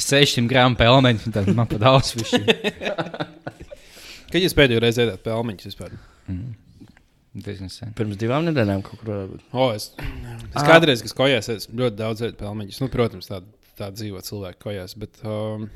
[0.00, 2.42] 600 gramu pelmeņu, un tad man pat daudz višķi.
[4.36, 5.94] Kad jūs pēdējo reizi ēdāt pelmeņus vispār?
[7.36, 7.90] Diezgan sen.
[7.96, 9.10] Pirms divām nedēļām kaut kur.
[9.12, 9.42] varbūt.
[9.52, 10.64] O, es, es Ah.
[10.70, 12.78] kādreiz, kad kojās, es ļoti daudz ēdu pelmeņus.
[12.80, 13.44] Nu, protams, tāda
[13.76, 14.94] tā dzīvo cilvēku kojās.
[14.96, 15.66] Bet, um,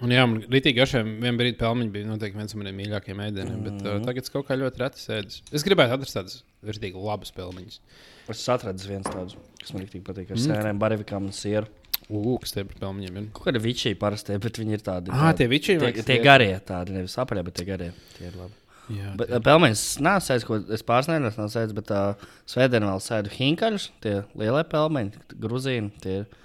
[0.00, 3.58] un jā, man rītīgi garšiem vienā brīdī pelmeņi bija noteikti viens no maniem mīļākajiem ēdieniem.
[3.58, 3.66] Mm.
[3.68, 5.42] Bet uh, tagad es kaut kā ļoti reti sēdu.
[5.52, 7.80] Es gribētu atrast tādus rītīgi labus pelmeņus.
[8.32, 10.32] Es atradu viens tādus, kas man ļoti patīk.
[10.32, 10.46] Ar Mm.
[10.48, 11.68] sēnēm, baravikām un sieru.
[12.08, 13.28] Kas tie pelmeņiem ir?
[13.36, 15.12] Kaut kādi vičī parasti, bet viņi ir tādi.
[15.14, 17.92] Ah, tie vičī vai Tie, tie garie, tādi nevis apaļie, bet tie garie.
[18.18, 18.58] Tie ir labi.
[18.92, 22.14] Jā, Bet, pelmeņus nāc, ko es nedēļas nav sēdis, bet uh,
[22.50, 25.92] svētdien vēl sēdu hinkaļus, tie lielie pelmeņi, gruzīni.
[26.02, 26.40] Tie, ir-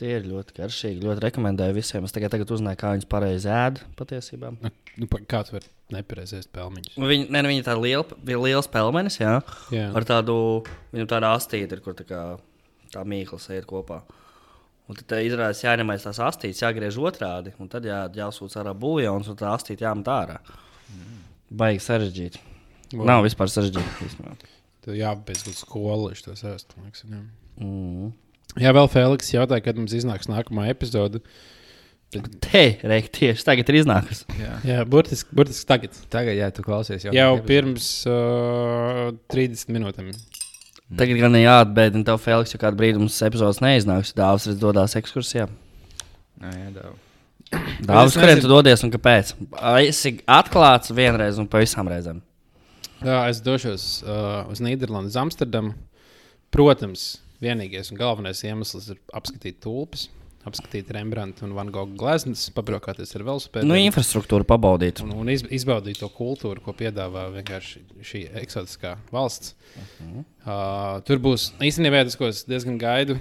[0.00, 1.02] tie ir ļoti garšīgi.
[1.04, 2.06] Ļoti rekomendēju visiem.
[2.08, 4.52] Es tikai tagad uzzināju, kā viņus pareizi ēd patiesībā.
[4.96, 6.94] nu, pa- kā tu vari nepareizi ēst pelmeņus?
[6.96, 9.34] Nu, Viņi, ne, nu, viņi ir tādi lieli, bija liels pelmenis, jā,
[9.74, 10.38] Jā, ar tādu,
[10.94, 12.22] viņam tāda astīte, kur tā, kā,
[12.94, 14.00] tā mīkla iet kopā.
[14.90, 19.28] Un tad tā izrādās, jāņemais tās astītes, jāgriež otrādi, un tad jā, jāsūta ārā buļļons,
[19.30, 20.40] un tā astīte jāmet ārā.
[21.60, 22.40] Baigi sarežģīti.
[22.96, 23.04] Wow.
[23.06, 24.18] Nav vispār sarežģīti.
[24.82, 27.22] Tev jābeidz skola, lai to Jā.
[27.60, 28.10] Mm.
[28.58, 31.22] jā, vēl Feliks jautāja, kad mums iznāks nākamā epizode.
[32.42, 34.24] Te, reik, tieši tagad ir iznākusi.
[34.40, 34.56] Jā.
[34.66, 35.98] Jā, burtiski, burtiski tagad.
[36.10, 40.10] Tagad, ja tu klausies, jau, Jau pirms uh, 30 minūtēm.
[40.98, 44.10] Tagad gan jāatbēdina tev, Feliks, jo kādu brīdi mums epizodes neiznāks.
[44.16, 45.46] Dāvs redz dodās ekskursijā.
[46.40, 46.90] Jā, jā, dā.
[47.86, 49.32] Dāvs, es kuriem tu dodies un kāpēc?
[49.84, 52.18] Esi atklāts vienreiz un pa visām reizēm.
[53.00, 55.76] Jā, es došos uh, uz Nīderlandes, Amsterdamu.
[56.50, 60.08] Protams, vienīgais un galvenais iemesls ir apskatīt tulpes,
[60.48, 63.68] apskatīt Rembrandta un Van Gogha gleznas, pabraukāties ar velosipēdu.
[63.68, 65.02] Nu, infrastruktūru pabaudīt.
[65.04, 67.28] un, un iz, izbaudīt to kultūru, ko piedāvā
[67.60, 69.54] šī eksotiskā valsts.
[69.76, 70.24] -huh.
[70.46, 73.18] uh, tur būs īstenībā tas, ko es diezgan gaidu,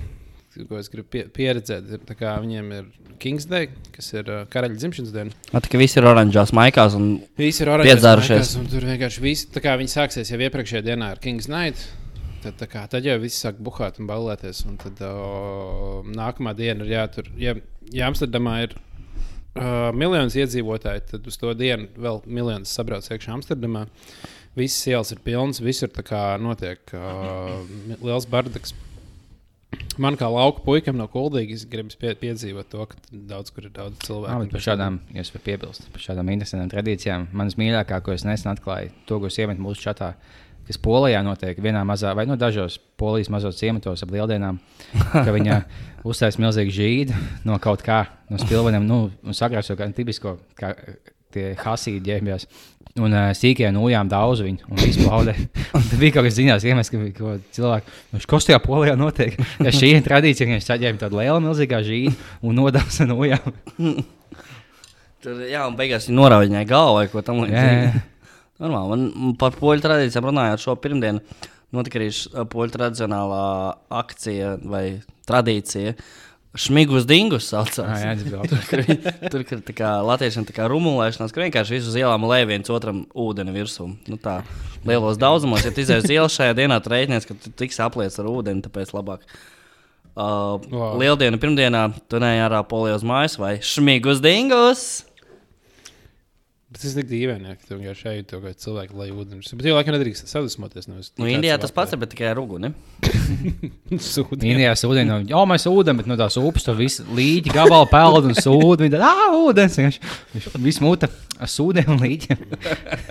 [0.69, 1.83] ko es gribu pie, pieredzēt.
[2.17, 2.85] Kā viņiem ir
[3.19, 5.31] Kings Day, kas ir uh, karaļa dzimšanas diena.
[5.51, 8.55] Tā kā visi ir oranžās maikās un Visi ir oranžās Piedzērušies.
[8.59, 11.83] un Tur vienkārši viss, tā kā viņi sāksies jau iepriekšējā dienā ar Kings Night.
[12.39, 14.63] Tad, kā, tad jau viss sāk buhāt un baulēties.
[14.69, 17.29] Un tad o, nākamā diena ir jātur.
[17.39, 17.55] Ja,
[17.91, 18.75] ja Amsterdamā ir
[19.59, 23.85] uh, miljonus iedzīvotāji, tad uz to dienu vēl miljonus sabrauc iekšā Amsterdamā.
[24.57, 25.91] Visas ielas ir pilnas, visur
[26.41, 27.59] notiek uh,
[28.01, 28.75] liels bardaks.
[30.01, 33.99] Man kā lauka puikam no Kuldīgas gribas pie, piedzīvot to, ka daudz kur ir daudz
[33.99, 34.45] Jā, cilvēku.
[34.45, 38.25] bet par šādām, ja es varu piebilst, par šādām interesantām tradīcijām, manas mīļākās, ko es
[38.25, 40.13] nesen atklāju, to, ko es iemetu mūsu čatā,
[40.69, 44.59] kas Polijā notiek vienā mazā, vai no dažos polijas mazos ciematos ap lieldienām,
[45.25, 45.61] ka viņa
[46.07, 50.75] uztaisīja milzīgu žīdu no kaut kā, no spilveniem, nu, un sakrāso kā tipisko, kā
[51.33, 52.45] tie hasīdi ģērbjās.
[52.99, 55.35] Un uh, sīkajā nūjām daudz viņu, un viss plaudē.
[55.77, 59.37] Un tad bija kaut kas zināms, iemesls, ka bija cilvēka, nu, kas tajā polijā notiek.
[59.65, 63.53] Ja šī ir tradīcija, ka viņš saģēma tādu lielu milzīgā žīdu un nodevs ar nūjām.
[65.23, 68.01] tur, jā, un beigās viņi norauj viņai galvu vai ko tam līdzīgu.
[68.59, 68.97] Normāli.
[69.09, 71.21] M, par poļu tradīcijām runājot, šo pirmdienu
[71.75, 73.43] notika arī š- poļu tradicionālā
[74.01, 74.83] akcija vai
[75.29, 75.93] tradīcija.
[76.59, 78.01] Šmigus dingus saucās.
[78.01, 78.49] Jā, labi.
[78.71, 78.81] Tur,
[79.29, 83.03] tur ir tā kā latviešiem tā kā rumulēšanās, ka vienkārši visu ielām lej viens otram
[83.13, 83.85] ūdeni virsū.
[84.09, 84.39] Nu, tā
[84.89, 88.65] lielos daudzumos, ja uz ielas šajā dienā, tad rēķinies, ka tu tiksi apliets ar ūdeni,
[88.65, 89.23] tāpēc labāk.
[89.29, 89.55] Uh,
[90.19, 90.97] Wow.
[90.99, 95.05] Lieldienu pirmdienā tu neej ārā polijā uz mājas vai šmigus dingus.
[96.69, 99.41] Bet tas ir tik dīvaini, ka tu vienkārši ej to kā cilvēku, lai ūdeni.
[99.57, 100.85] Bet jau laikam nedrīkst sadusmoties.
[100.85, 102.69] No Nu, Indijā tas pats ir, bet tikai ar uguni.
[104.11, 104.51] Sūdi.
[104.51, 108.29] Indijā sūdī no jau mēs ūdeni, bet no tās upes tur viss līķi gabalu peld
[108.29, 108.85] un sūdi.
[108.85, 109.79] Viņa tā, ah, ūdens.
[109.81, 109.99] Viņš,
[110.35, 111.09] viņš viss mūta
[111.41, 112.45] ar sūdiem un līķiem.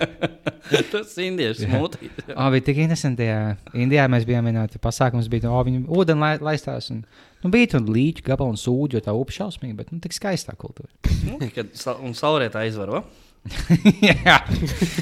[0.93, 2.13] tas ir indiešu smūti.
[2.37, 3.27] Oh, bija tik interesanti.
[3.27, 3.55] Jā.
[3.75, 6.93] Indijā mēs bijām vienā pasākumā, bija oh, viņa ūdeni lai, laistās.
[6.95, 7.03] Un,
[7.43, 10.55] nu, bija tur līķi gabalu un sūdi, jo tā upe šausmīga, bet nu, tik skaistā
[10.55, 10.93] kultūra.
[12.05, 13.03] Un saulrietā izvaro.
[14.09, 14.39] Jā,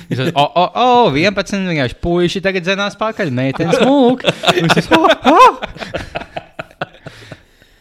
[0.07, 0.31] viņš ir.
[0.37, 1.57] Oh, oh, oh, 11.
[1.67, 4.23] vienkārši puiši tagad zinās pakaļ, meitenes mūk.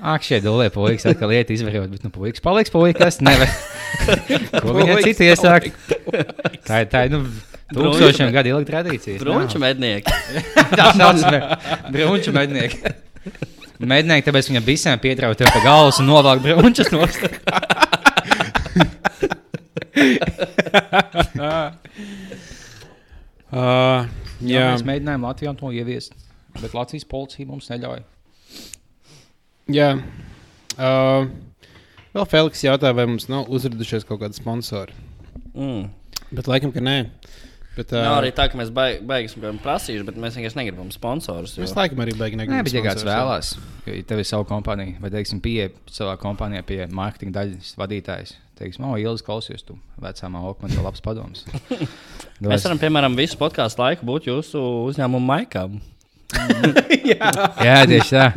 [0.06, 3.18] Ak, šie dolē puikas atkal lieta izvarot, bet nu puikas paliks puikas.
[3.26, 3.50] Nevar.
[4.62, 5.66] Ko Puikas citi iesāk?
[6.66, 7.24] Tā ir tā, ir, nu,
[7.74, 9.18] tūkstošiem gadu ilga tradīcija.
[9.22, 10.14] Brunča mednieki.
[10.78, 11.40] Tā saucamie
[11.94, 12.94] brunču mednieki.
[13.82, 17.26] Mednieki, tāpēc viņam visiem pietrauc tev pa galvas un novāk brunčas nost.
[23.46, 24.08] Uh,
[24.42, 26.16] Jā, jā, mēs mēģinājām Latvijā to ieviest,
[26.58, 28.00] bet Latvijas policija mums neļauj.
[29.72, 29.92] jā.
[30.76, 31.28] Uh,
[32.12, 34.92] vēl Feliks jautā, vai mums nav uzradušies kaut kādi sponsori.
[35.54, 35.86] Mm.
[36.34, 36.96] Bet laikam, ka nē.
[37.76, 40.58] Bet, uh, Nav arī tā, ka mēs baig, baigsim kaut kādu prasījuši, bet mēs vienkārši
[40.58, 41.54] negribam sponsorus.
[41.56, 43.54] jo- Mēs laikam arī beigām Nē, bet ja kāds vēlās,
[43.86, 48.86] ka tev ir sava kompānija, vai teiksim, pieeja savā kompānijā pie mārketinga daļas vadītājas, teiksim,
[48.88, 51.44] oh, Ilgas klausies, tu vecā mākslā, man ir labs padoms.
[52.44, 55.80] Mēs varam, piemēram, visu podkāstu laiku būt jūsu uzņēmuma maikām.
[57.06, 58.30] Jā, tieši tā.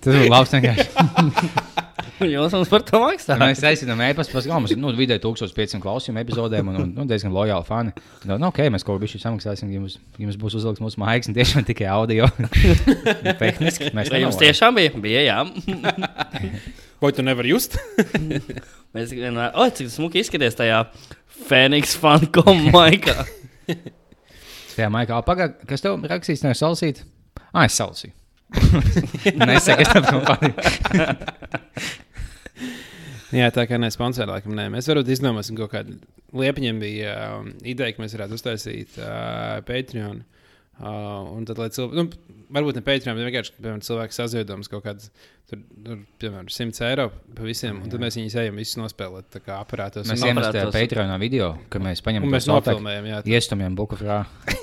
[0.00, 1.72] Tas ir labs vienkārši.
[2.24, 3.40] Jūs mums par to maksājat.
[3.42, 7.34] Mēs aicinām e-pastu, tam mums ir nu, vidēji 1500 klausījumu epizodēm un, un nu, diezgan
[7.34, 7.94] lojāli fani.
[8.22, 11.36] Nu, nu, ok, mēs kaut ko bišķi samaksāsim, jums, jums būs uzlikts mūsu maigs un
[11.36, 12.30] tiešām tikai audio.
[13.42, 14.94] Tehniski mēs Vai jums tiešām bija?
[15.04, 15.40] Bija, jā.
[17.02, 17.76] Vai tu nevari just?
[18.94, 20.84] Mēs vienmēr, oh, cik smuki izskaties tajā
[21.48, 23.24] Phoenix fankom maikā.
[24.74, 27.02] Tajā maikā, pagaidi, kas tev rakstīs, nevis salasīt?
[27.52, 28.14] Ah, es salasīju.
[29.40, 30.54] Nesaka, es tam kompāniju.
[33.34, 34.68] Jā, tā kā nesponsorē, laikam, nē.
[34.70, 35.96] Mēs varbūt izdomāsim kaut kādu.
[36.34, 40.22] Liepiņam bija um, ideja, ka mēs varētu uztaisīt uh, Patreon.
[40.74, 44.84] Uh, un tad, lai cilvēki, nu, varbūt ne Patreon, bet vienkārši piemēram, cilvēks saziedojas kaut
[44.86, 45.10] kādas,
[45.50, 49.42] tur, tur, piemēram, 100 eiro par visiem, un tad mēs viņus ejam visus nospēlēt tā
[49.44, 50.06] kā aparātos.
[50.08, 50.76] Mēs investējam aparatos.
[50.78, 52.54] Patreonā video, ka mēs paņemam mēs to
[53.10, 53.20] jā.
[53.34, 53.76] Iestumjam.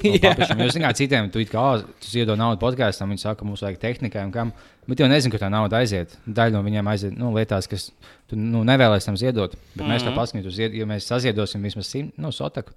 [0.01, 0.31] Jā.
[0.33, 4.23] Jūs zināt, citiem tu kā, "Ā, tu iedod naudu podkāstam, viņi saka, mums vajag tehnikai
[4.25, 4.53] un kam.
[4.89, 6.15] Bet jau nezinu, kur tā nauda aiziet.
[6.25, 7.91] Daļa no viņiem aiziet nu, lietās, kas
[8.27, 9.53] tu nu, nevēlies tam ziedot.
[9.75, 10.17] Bet mēs to Mhm.
[10.17, 12.73] paskatīsimies, ja mēs saziedosim vismaz simt nu, sotaku.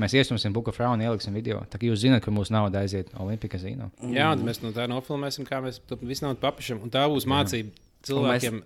[0.00, 1.60] Mēs iestumsim buku frā un ieliksim video.
[1.70, 3.92] Tā kā jūs zināt, ka mūsu nauda aiziet Olimpika zīmē.
[4.10, 6.82] jā, un mēs no tā nofilmēsim, kā mēs to visu naudu papišam.
[6.82, 7.70] Un tā būs mācība
[8.08, 8.62] cilvēkiem.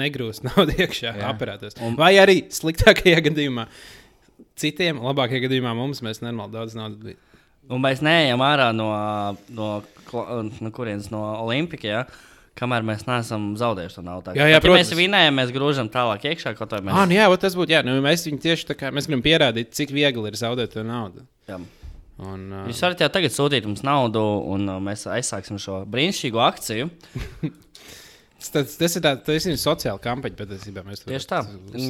[0.00, 1.30] Negrūst naudu iekšā Jā.
[1.30, 1.78] aparātos.
[1.78, 1.94] Un...
[1.98, 3.68] Vai arī sliktākajā gadījumā,
[4.58, 7.14] citiem, labākajā gadījumā mums mēs normāli daudz naudas
[7.70, 8.88] Un mēs neejam ārā no,
[9.54, 9.68] no,
[10.08, 11.86] kla- no kurienes no Olimpika.
[11.86, 12.00] Ja?
[12.58, 14.32] Kamēr mēs neesam zaudējuši to naudu.
[14.36, 14.98] Jā, jā, Pat, ja mēs protams.
[14.98, 16.52] vinējam, mēs grūžam tālāk iekšā.
[16.58, 17.70] Mēs Ah, nu jā, vot tas būtu.
[17.72, 20.82] Jā, nu, mēs viņu tieši tā kā mēs gribam pierādīt, cik viegli ir zaudēt to
[20.84, 21.26] naudu.
[21.48, 21.60] jā.
[22.20, 24.20] Un, uh, Jūs varat jau tagad sūtīt mums naudu,
[24.52, 26.90] un uh, mēs aizsāksim šo brīnišķīgo akciju.
[28.52, 30.82] tas, tas ir tāds tas ir sociāla kampaņa patiesībā.
[30.84, 31.38] mēs to- Tieši tā.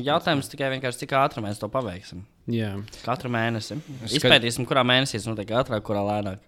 [0.06, 2.22] Jautājums tikai vienkārši, cik ātri mēs to paveiksim.
[2.46, 3.80] Jā, Katru mēnesi.
[4.06, 6.38] Es Izpētīsim, kurā mēnesī tas notiek ātrāk, kurā lēnāk.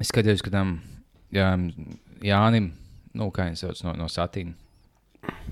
[0.00, 0.78] Es skatījos, ka tam
[1.34, 1.50] jā,
[2.24, 2.70] Jānim,
[3.18, 4.54] nu, kā viņš sauc no, no Satīna.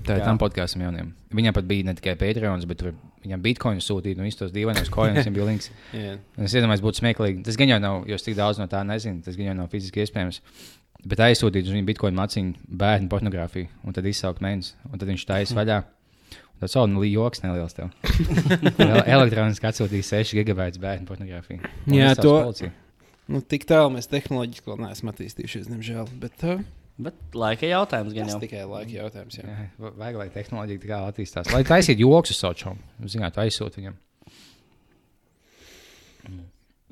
[0.07, 1.11] Tā ir tam podkāstam jauniem.
[1.35, 2.93] Viņam pat bija ne tikai Patreons, bet tur
[3.25, 5.67] viņam bitkoinu sūtīt, un visus tos dīvainos koinus viņam bija links.
[5.93, 6.15] jā.
[6.37, 7.43] Un Es iedomājos, būtu smieklīgi.
[7.45, 9.69] Tas gan jau nav, jo es tik daudz no tā nezinu, tas gan jau nav
[9.73, 10.39] fiziski iespējams.
[11.07, 15.27] Bet aizsūtīt uz viņu bitkoinu maciņu bērnu pornogrāfiju, un tad izsaukt mēnesi, un tad viņš
[15.29, 15.83] taisa vaļā.
[16.57, 17.75] Un Tas jau bija joks neliels.
[17.77, 17.91] tev.
[18.81, 21.61] Ele- Elektroniski atsūtīja 6 gigabaitus bērnu pornogrāfiju.
[21.93, 22.71] Jā, to- policiju.
[23.27, 26.07] Nu, tik tālu mēs tehnoloģiski vēl neesam attīstījušies, diemžēl.
[26.21, 26.61] Bet uh,
[26.97, 28.39] Bet laika jautājums gan tas jau.
[28.41, 29.35] tikai laika jautājums.
[29.37, 29.43] Jā.
[29.45, 31.51] Jā, va- vajag, lai tehnoloģija tā kā attīstās.
[31.53, 32.81] Lai taisītu joks uz savu čomu.
[33.05, 33.97] Zināt, aizsūtīt viņam.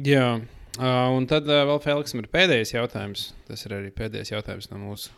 [0.05, 0.27] Jā.
[0.75, 3.29] Uh, un tad uh, vēl Feliksam ir pēdējais jautājums.
[3.47, 5.13] Tas ir arī pēdējais jautājums no mūsu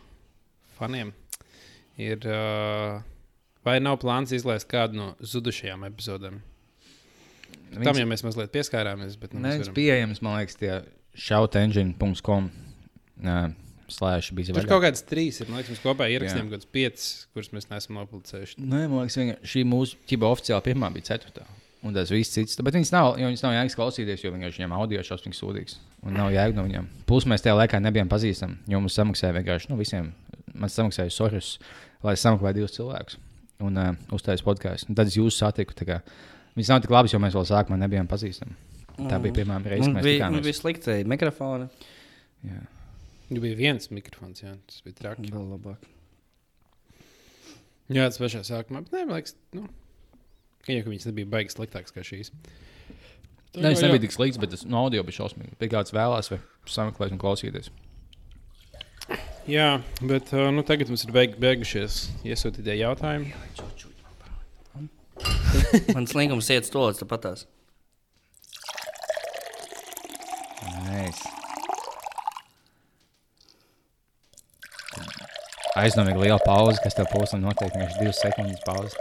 [0.78, 1.11] faniem.
[1.97, 2.99] Ir, uh,
[3.65, 6.38] vai nav plāns izlaist kādu no zudušajām epizodēm?
[7.82, 9.18] Tam jau mēs mazliet pieskārāmies.
[9.20, 10.78] Bet, nu, Viens varam- pieejams, man liekas, tie
[11.18, 12.51] shoutengine.com.
[13.24, 13.47] Uh,
[13.88, 14.68] Slēdz bija Tur vaļā.
[14.68, 15.47] kaut kādas trīs ir.
[15.47, 18.57] Man liekas, mēs kopā ierakstījām kaut kādas piecas, kuras mēs neesam nopublicējuši.
[18.59, 21.45] Nē, man liekas, viņa, šī mūsu ķiba oficiāli pirmā bija ceturtā.
[21.88, 22.59] Un tas viss cits.
[22.65, 25.78] Bet viņas nav, jo viņas nav jēgas klausīties, jo vienkārši viņam audio šausmīgi sūdīgs.
[26.03, 26.89] Un nav jēga no viņiem.
[27.07, 28.59] Plus mēs tajā laikā nebijām pazīstami.
[28.68, 30.11] Jo mums samaksāja vienkārši nu, visiem.
[30.57, 31.55] Man samaksāja Sorus,
[32.03, 33.20] lai samaksātu divus cilvēkus.
[33.63, 34.97] Un uh, uztaisīju podkāstu.
[34.97, 35.78] Tad es jūs satiku.
[36.57, 38.57] Viņas nav tik labas, jo mēs vēl sākumā nebijām pazīstami.
[38.98, 40.45] Tā bija pirmā reize, kad Mums mēs bija, mums tikāmies.
[40.48, 41.68] bija slikti mikrofoni.
[42.48, 42.62] Jā.
[43.28, 45.30] Nu, bija viens mikrofons, jā, tas bija traki.
[45.34, 45.84] Vēl labāk.
[47.93, 48.82] Jā, tas pašā sākumā.
[48.86, 49.68] Bet, nē, man liekas, nu,
[50.66, 52.32] ka jau ka viņas nebija baigas sliktākas kā šīs.
[53.54, 53.84] Tā Nē, jā.
[53.86, 55.56] nebija tik slikts, bet tas no audio bija šausmīgi.
[55.62, 57.70] Bija kāds vēlās, vai sameklēt un klausīties.
[59.48, 59.68] Jā,
[60.04, 63.32] bet uh, nu, tagad mums ir beig beigušies iesūtītie jautājumi.
[65.95, 67.48] Man slinkums iet stūlis, tāpat
[70.98, 71.22] Nice.
[75.78, 77.76] Aizdomīgi liela pauze, kas tev notiek.
[77.76, 78.98] Viņš ir divas sekundes pauze.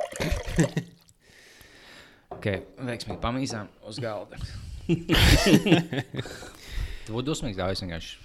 [2.36, 2.46] ok,
[2.90, 4.36] veiksmīgi pamīzām uz galda.
[7.06, 8.16] Tu būtu dusmīgs, dāvis vienkārši.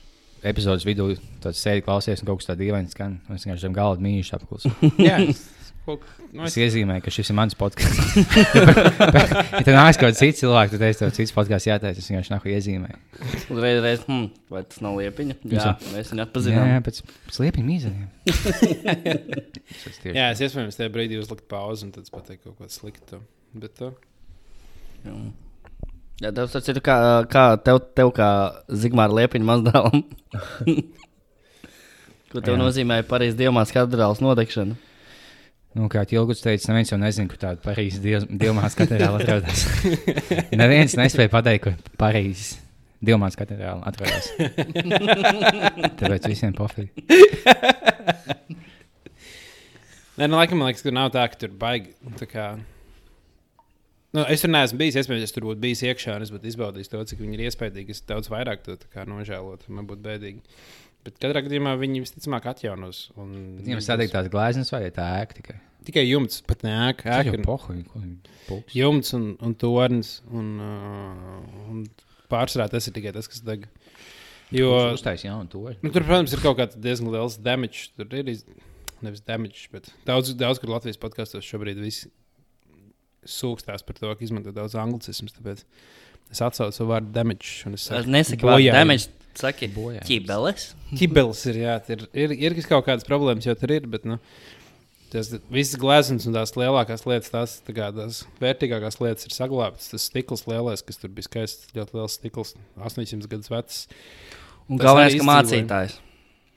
[0.49, 1.11] Epizodes vidū
[1.53, 3.19] sēdi klausies, un kaut kas tāds dīvains skan.
[3.29, 4.71] Es vienkārši zem galda mīļš apklusu.
[5.81, 5.95] Jā,
[6.31, 8.13] nu, Es es, iezīmēju, ka šis ir mans podkāsts.
[9.57, 11.99] ja tev nāks kaut kāds cits cilvēks, tad es tev cits podkāsts jātaisa.
[12.03, 12.97] Es vienkārši nāku iezīmēju.
[13.55, 15.35] Uzreiz, reiz, hmm, vai tas nav liepiņa?
[15.51, 16.69] Jā, mēs viņu Jā, atpazīstam.
[16.69, 16.95] jā, pēc
[17.33, 17.95] sliepiņa mīzēm.
[20.19, 23.15] jā, es iespējams tajā brīdī uzliku pauzi un tad pateiktu kaut ko sliktu.
[23.57, 23.85] Bet, uh,
[25.01, 25.15] Jā,
[26.27, 26.95] jā tev tas ir kā,
[27.33, 28.29] kā tev, tev kā
[28.69, 29.97] Zigmāra liepiņa mazdēlam.
[32.31, 32.59] Ko tev Jā.
[32.61, 34.77] nozīmē Parīzes diamāts katedrāls nodegšana?
[35.71, 39.63] Nu, kā Tilguts teica, neviens jau nezina, kur tāda Parīzes Dilmāts katedrāla atrodas.
[40.61, 42.57] neviens nespēja pateikt, kur Parīzes
[43.01, 44.27] Dilmāts katedrāla atrodas.
[46.01, 47.05] Tāpēc visiem pofīgi.
[50.19, 51.95] Nē, nu, laikam, man liekas, ka nav tā, ka tur baigi.
[52.29, 52.51] Kā...
[54.11, 54.99] Nu, es tur neesmu bijis.
[54.99, 57.95] Iespējams, es tur būtu bijis iekšā un es būtu izbaudījis to, cik viņi ir iespaidīgi.
[57.95, 59.71] Es daudz vairāk to nožēlotu.
[59.73, 60.43] Man būtu bēdīgi.
[61.05, 63.07] Bet katrā gadījumā viņi visticamāk atjaunos.
[63.19, 63.33] un
[63.65, 65.57] Viņam sadeg tās glāzes vai tā ēka tikai.
[65.87, 67.09] Tikai jumts, pat ne ēka.
[67.09, 68.75] Ēka jau ir pohuļ, ko viņi pulks.
[68.77, 70.11] Jumts un, un tornis.
[70.29, 71.85] Un, uh, un
[72.29, 73.65] pārsvarā tas ir tikai tas, kas deg.
[74.53, 75.63] Jo, Uztais to.
[75.79, 77.87] nu, tur, protams, ir kaut kāds diezgan liels damage.
[77.97, 78.43] Tur ir iz...
[79.01, 82.11] nevis damage, bet daudz, daudz kur Latvijas podkāstos šobrīd visi
[83.25, 85.33] sūkstās par to, ka izmanto daudz anglicismus.
[85.37, 85.63] Tāpēc
[86.31, 87.63] Es atsaucu savu vārdu damage.
[87.67, 88.77] un es saku, Nesaki, vai bojājumi.
[88.77, 89.09] damage,
[89.39, 89.69] saki,
[90.07, 90.67] ķibeles.
[90.99, 93.87] Ķibelis ir, jā, ir, ir, ir kaut kādas problēmas, jau tur ir.
[93.91, 94.19] Bet, nu,
[95.11, 99.89] tas viss glezniecības un tās lielākās lietas, tās, tā kā, tās vērtīgākās lietas ir saglabātas.
[99.91, 103.81] Tas stikls lielais, kas tur bija skaists, ļoti liels stikls, 800 gadus vecs.
[104.71, 105.99] Un galvenais, ka mācītājs.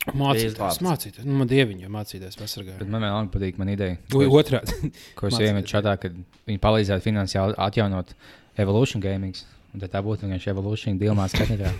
[0.05, 0.83] Mācīties, izglābts.
[0.85, 1.25] mācīties.
[1.25, 2.77] Nu, man dieviņš jau mācīties, pasargāja.
[2.83, 3.97] Bet man vienalga patīk man ideja.
[4.13, 4.91] Otrādi?
[5.17, 8.13] Ko es iemetu šādā, kad viņi palīdzētu finansiāli atjaunot
[8.61, 9.37] Evolution Gaming.
[9.75, 11.73] Un tā būtu vienkārši Evolution Dilmās katedrā.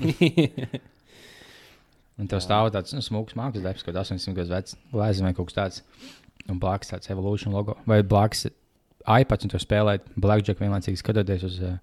[2.19, 5.33] Un tev stāv tāds nu, smūgs mākslas darbs, kaut kāds 800 gadus vecs, lēzis vai
[5.35, 5.81] kaut kas tāds.
[6.51, 7.77] Un blakus tāds Evolution logo.
[7.91, 8.47] Vai blakus
[9.05, 11.77] iPads, un tu spēlē Blackjack vienlaicīgi skatoties uz uh,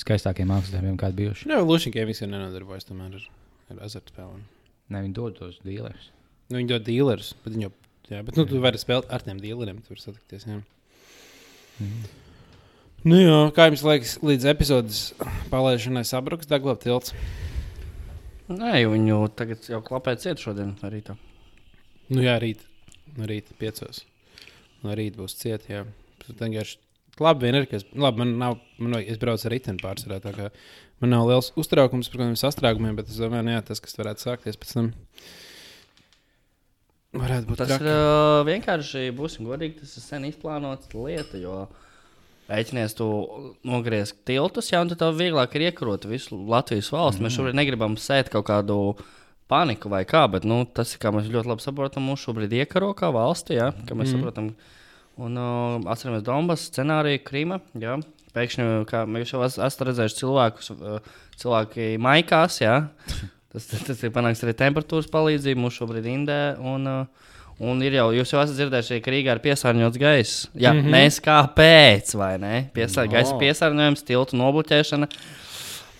[0.00, 1.48] skaistākiem mākslas darbiem, kādi bijuši.
[1.50, 3.26] Jā, Lušķi Gaming ir nenodarbojas tomēr ar,
[3.72, 4.44] ar azartspēlēm.
[4.92, 6.10] Ne, viņi dod tos dīlerus.
[6.50, 7.72] Nu, viņi dod dealerus, bet viņi jau.
[8.06, 10.46] Jā, bet nu, tu vari spēlēt ar tiem dealeriem, tur satikties.
[10.46, 10.60] Jā.
[11.82, 12.25] Mhm.
[13.06, 15.00] Nu, jā, kā jums liekas, līdz epizodes
[15.52, 17.12] palaišanai sabruks Daglavs tilts?
[18.50, 21.14] Nē, viņu tagad jau klapē ciet šodien arī tā.
[22.10, 22.64] Nu, jā, rīt.
[23.14, 24.02] No rīta piecos.
[24.82, 25.84] No rīta būs ciet, jā.
[26.24, 26.80] Tas vienkārši
[27.22, 30.18] labi vien ir, ka es, labi, man nav, man vajag, es braucu ar riteni pārsvarā,
[30.26, 30.50] tā kā
[31.02, 34.26] man nav liels uztraukums par kādiem sastrēgumiem, bet es domāju, nu jā, tas, kas varētu
[34.26, 34.92] sākties pēc tam,
[37.22, 37.94] varētu būt Tas ir traki.
[37.94, 41.38] uh, vienkārši, būsim godīgi, tas ir sen izplānots lieta.
[41.40, 41.68] Jo
[42.46, 43.06] Rēķinies, tu
[43.66, 47.18] nogriez tiltus, jau tev vieglāk ir iekarot visu Latvijas valsti.
[47.18, 47.26] Mm.
[47.26, 48.76] Mēs šobrīd negribam sēt kaut kādu
[49.50, 52.92] paniku vai kā, bet nu, tas ir, kā mēs ļoti labi saprotam, mūsu šobrīd iekaro
[52.98, 54.20] kā valsti, ja, kā mēs mm.
[54.20, 54.52] saprotam.
[55.26, 57.58] Un uh, atceramies Donbass scenāriju, Krīma.
[57.82, 57.96] Jā.
[58.36, 60.74] Pēkšņi, kā mēs jau es- esam redzējuši cilvēkus,
[61.42, 62.82] cilvēki maikās, jā.
[63.56, 66.40] Tas, tas, ir panāks arī temperatūras palīdzību mums šobrīd Indē.
[66.60, 67.30] Un, uh,
[67.60, 70.46] un ir jau, jūs jau esat dzirdējuši, ka Rīgā ir piesārņots gaiss.
[70.54, 70.90] Jā, mm -hmm.
[70.96, 72.70] mēs kāpēc, vai ne?
[72.74, 73.12] Piesār, No.
[73.12, 75.08] gaisa piesārņojums, tiltu nobloķēšana.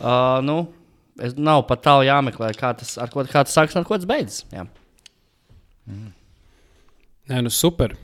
[0.01, 0.69] Uh, nu,
[1.21, 3.97] es nav pat tālu jāmeklē, kā tas, ar ko, kā tas sāks un ar ko
[3.97, 4.45] tas beidzas.
[4.53, 4.67] Jā.
[7.27, 7.97] Nē, nu super,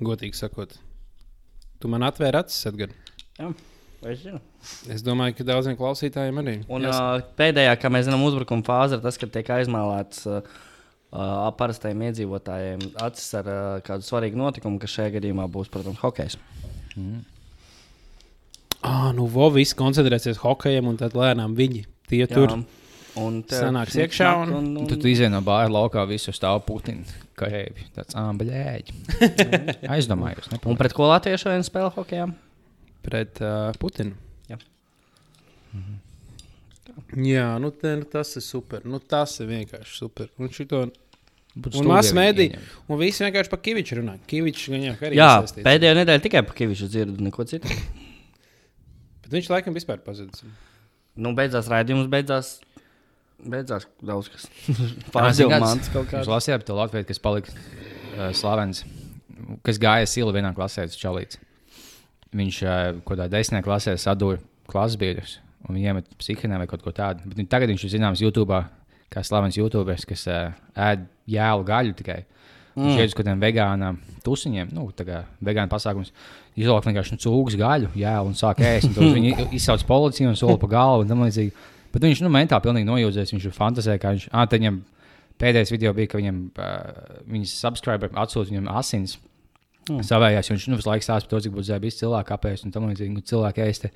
[0.00, 0.72] godīgi sakot.
[1.78, 2.94] Tu man atvēri acis, Edgars.
[3.38, 3.52] Jā.
[4.08, 4.38] Es zinu?
[4.94, 6.54] Es domāju, ka daudziem klausītājiem arī.
[6.70, 10.40] Un Jās- uh, pēdējā, kā mēs zinām, uzbrukuma fāze ir tas, ka tiek aizmēlēts uh,
[11.12, 16.38] uh, parastajiem iedzīvotājiem acis ar uh, kādu svarīgu notikumu, kas šajā gadījumā būs, protams, hokejs.
[18.82, 22.28] Ah, nu, vo, viss koncentrēsies hokejam, un tad lēnām viņi tie Jā.
[22.30, 22.58] tur.
[23.18, 27.02] Un Sanāks sniks iekšā un- un, un, Tu iziet no bāra laukā, visu stāv Putina
[27.34, 27.88] kareivi.
[27.96, 28.94] Tāds āmbaļēģi.
[29.96, 30.46] Aizdomājos.
[30.46, 30.78] un nepamatu.
[30.78, 32.28] pret ko Latviešu šodien spēlē hokejā?
[33.02, 34.14] Pret uh, Putinu.
[34.46, 34.60] Jā.
[37.16, 38.82] Jā, nu, te, nu tas ir super.
[38.88, 40.28] Nu, tas ir vienkārši super.
[40.38, 40.92] Un, šito, un
[41.62, 42.46] stulbi, mass ja viņi mēdī.
[42.50, 42.66] ieņem.
[42.90, 44.16] Un visi vienkārši par Kaviču runā.
[44.30, 45.66] Kavičs viņam arī Jā, iesaistīts.
[45.66, 47.70] pēdējā nedēļa tikai par Kaviču dzirdu, neko citu.
[49.24, 50.44] Bet viņš laikam vispār pazudis.
[51.18, 52.52] Nu, beidzās raidījums, beidzās,
[53.42, 54.46] beidzās daudz kas.
[55.14, 56.30] Pārdzīvot kāds- mans kaut Jūs kāds.
[56.34, 58.84] lasījāt par to Latviju, kas palika uh, slavens,
[59.66, 61.40] kas gāja sila vienā klasē, tas čalīts.
[62.38, 66.82] Viņš uh, kaut kādā desmitā klasē sadūrīja klases biedrus un viņiem ir psihiatrā vai kaut
[66.84, 67.24] ko tādu.
[67.26, 68.58] Bet viņ- tagad viņš ir zināms YouTube,
[69.10, 72.24] kā slavens YouTuberis, kas uh, ēd jēlu gaļu tikai.
[72.78, 72.98] Viņš Mm.
[73.00, 76.12] iet uz kaut kādiem vegāniem tusiņiem, nu, tā kā vegānu pasākums.
[76.56, 78.94] Izlaiž vienkārši nu, cūgas gaļu, jēlu un sāk ēst.
[78.98, 81.02] un Viņi izsauc policiju un soli pa galvu.
[81.02, 81.52] un tam līdzīgi.
[81.90, 83.32] Bet viņš nu, mentāli pilnīgi nojūdzies.
[83.34, 84.28] Viņš ir fantāzē, ka viņš.
[84.30, 84.82] Ah, viņam
[85.40, 89.18] pēdējais video bija, ka viņam uh, viņas subscriber atsūta viņam asins.
[89.90, 89.98] Mm.
[90.04, 92.86] Savējās, viņš nu, visu laiku stāsta par to, cik būtu zēbis cilvēku apēst un tam
[92.92, 93.10] līdzīgi.
[93.10, 93.88] Nu, cilvēki ēst.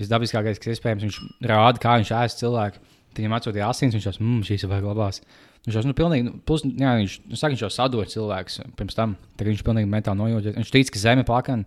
[0.00, 1.20] Visdabiskākais, kas iespējams, viņš
[1.50, 2.82] rāda, kā viņš ēst cilvēku.
[3.10, 5.20] Tad viņam atsūtīja asins, viņš jau mmm, šīs vajag labās.
[5.66, 8.96] Viņš jau nu, pilnīgi, nu, plus, jā, viņš, nu, saka, viņš jau sadūrīja cilvēku pirms
[8.96, 9.16] tam.
[9.36, 10.56] Tagad viņš pilnīgi mentāli nojūtas.
[10.56, 11.66] Viņš tic, ka zeme plakana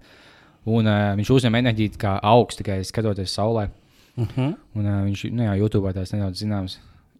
[0.64, 3.68] un uh, viņš uzņem enerģiju kā augstu tikai skatoties saulē.
[4.16, 4.56] Uh -huh.
[4.76, 6.80] Un, uh, viņš nu, jā, YouTube tās nedaudz zināms.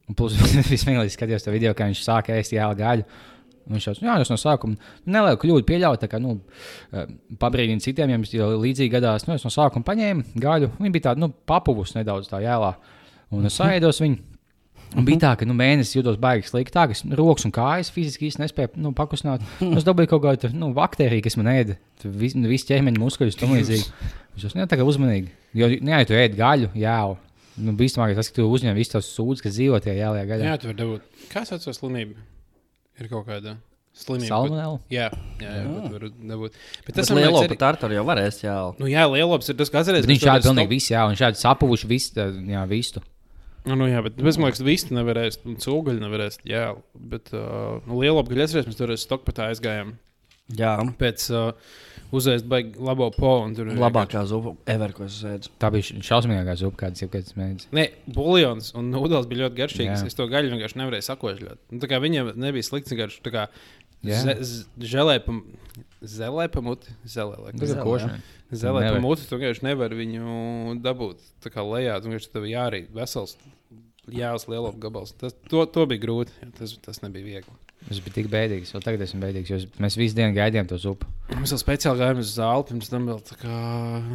[0.10, 0.34] Un plus,
[0.74, 3.04] vismīļākais skatījos to video, kā viņš sāka ēst jēlu gaļu.
[3.72, 6.36] Viņš jau tas no sākuma nu, nelieku kļūdu pieļaut, tā kā nu,
[6.92, 7.08] eh,
[7.40, 9.28] pabrīdina citiem, ja jau līdzīgi gadās.
[9.28, 10.74] Nu, es no sākuma paņēmu gaļu.
[10.80, 12.76] Viņa bija tāda nu, papuvus nedaudz tā jēlā.
[13.34, 14.20] Un es sēdos viņu.
[14.94, 16.74] Un bija tā, ka nu, mēnesis jūtos baigi slikti.
[16.76, 19.42] Tā, ka es rokas un kājas fiziski īsti nespēju nu, pakustināt.
[19.78, 21.80] Es dabūju kaut kādu nu, baktēriju, kas man ēda.
[22.04, 23.40] Visu nu, vis ķermeņa muskuļus.
[23.42, 25.32] Viņš jau tā kā uzmanīgi.
[25.58, 27.00] Jo, nu, ja tu ēd gaļu, jā,
[27.62, 30.52] nu, bīstamāk tas, ka tu uzņem visu tos sūdzes, kas dzīvo tajā jēlajā gaļā.
[30.52, 31.26] Jā, tu vari dabūt.
[31.34, 32.18] Sauc to slimību?
[33.02, 33.56] Ir kaut kāda
[33.94, 34.30] slimība.
[34.30, 34.80] Salmonella.
[34.84, 35.08] bet- Jā,
[35.42, 36.60] jā, jā bet var dabūt.
[36.86, 38.56] Bet Tas lielo liekas, pat ar to jau varēs, jā.
[38.80, 40.06] Nu, jā, lielops ir tas, kas atceries.
[40.06, 43.02] Bet viņš šādi pilnīgi visu, jā, un šādi sapuvuši visu, tā, jā, visu.
[43.66, 46.40] Nu, nu, jā, bet es domāju, ka vistu nevarēs, un cūgaļu nevarēs.
[46.44, 49.94] Jā, bet uh, nu, lielopgaļu atceries, mēs tur uz Stokpatā aizgājām.
[50.52, 51.76] Jā, pēc uh,
[52.14, 53.38] uzēst baigi labo po.
[53.46, 55.52] un tur ir labākā zupa ever, ko es ēdu.
[55.62, 57.70] Tā bija šausmīgākā zupa, kādas jebkad esmu mēģinājis.
[57.80, 57.86] Ne,
[58.18, 60.04] buļbuļsaktas un ūdens bija ļoti garšīgs.
[60.04, 60.12] Jā.
[60.12, 61.64] Es to gaļu vienkārši nevarēju sakožļot.
[61.72, 62.94] Nu, tā kā viņiem nebija slikts,
[65.24, 65.38] pa,
[66.04, 66.92] zelē pa muti.
[67.08, 68.18] Zelē, ir Zelē, košana.
[68.52, 69.04] Zelē pa Nevar.
[69.06, 71.96] muti, tu vienkārši nevari viņu dabūt tā kā lejā.
[72.04, 73.38] Tu vienkārši tev jārīt vesels.
[74.12, 75.16] Jāuz lielo gabals.
[75.16, 76.36] Tas, to, to bija grūti.
[76.60, 77.56] Tas, tas nebija viegli.
[77.88, 78.72] Tas bija tik bēdīgs.
[78.76, 81.10] Vēl tagad esmu bēdīgs, jo mēs visu dienu gaidījām to zupu.
[81.34, 83.58] Mēs vēl speciāli gājām uz zāli, pirms tam vēl tā kā.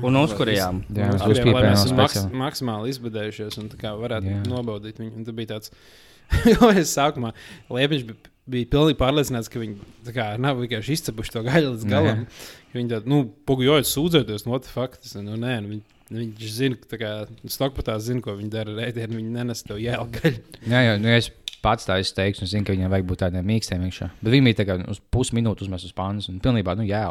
[0.09, 0.81] Un uzkurījām.
[0.97, 4.41] Jā, Uz mēs mēs esam maks maksimāli izbadējušies un tā kā varētu Jā.
[4.49, 5.12] Nobaudīt viņu.
[5.21, 5.75] Un tad bija tāds,
[6.61, 7.35] ko es sākumā
[7.73, 11.89] Liepiņš bija, bija pilnīgi pārliecināts, ka viņi tā kā nav vienkārši izcepuši to gaļu līdz
[11.93, 12.25] galam.
[12.25, 15.09] Ka Viņi tādi, nu, pogujojot sūdzēties, no tā fakta.
[15.25, 17.12] Nu, nē, nu, viņi, viņš zina, ka tā kā
[17.49, 19.16] Stokpatā zina, ko viņi dara ar ēdienu.
[19.23, 20.43] Viņi nenes tev jēlu gaļu.
[20.69, 21.31] Jā, jā, nu es
[21.65, 24.07] pats tā izteikšu, un zinu, ka viņam vajag būt tādiem mīkstiem iekšā.
[24.21, 27.05] Bet viņi bija kā uz pusminūti uzmest uz pānas, un pilnībā, nu, jā,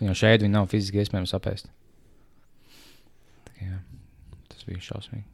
[0.00, 1.70] viņi jau šeit, viņi nav fiziski iespējams apēst.
[3.46, 3.78] Tā kā, jā,
[4.52, 5.26] tas bija šausmīgi.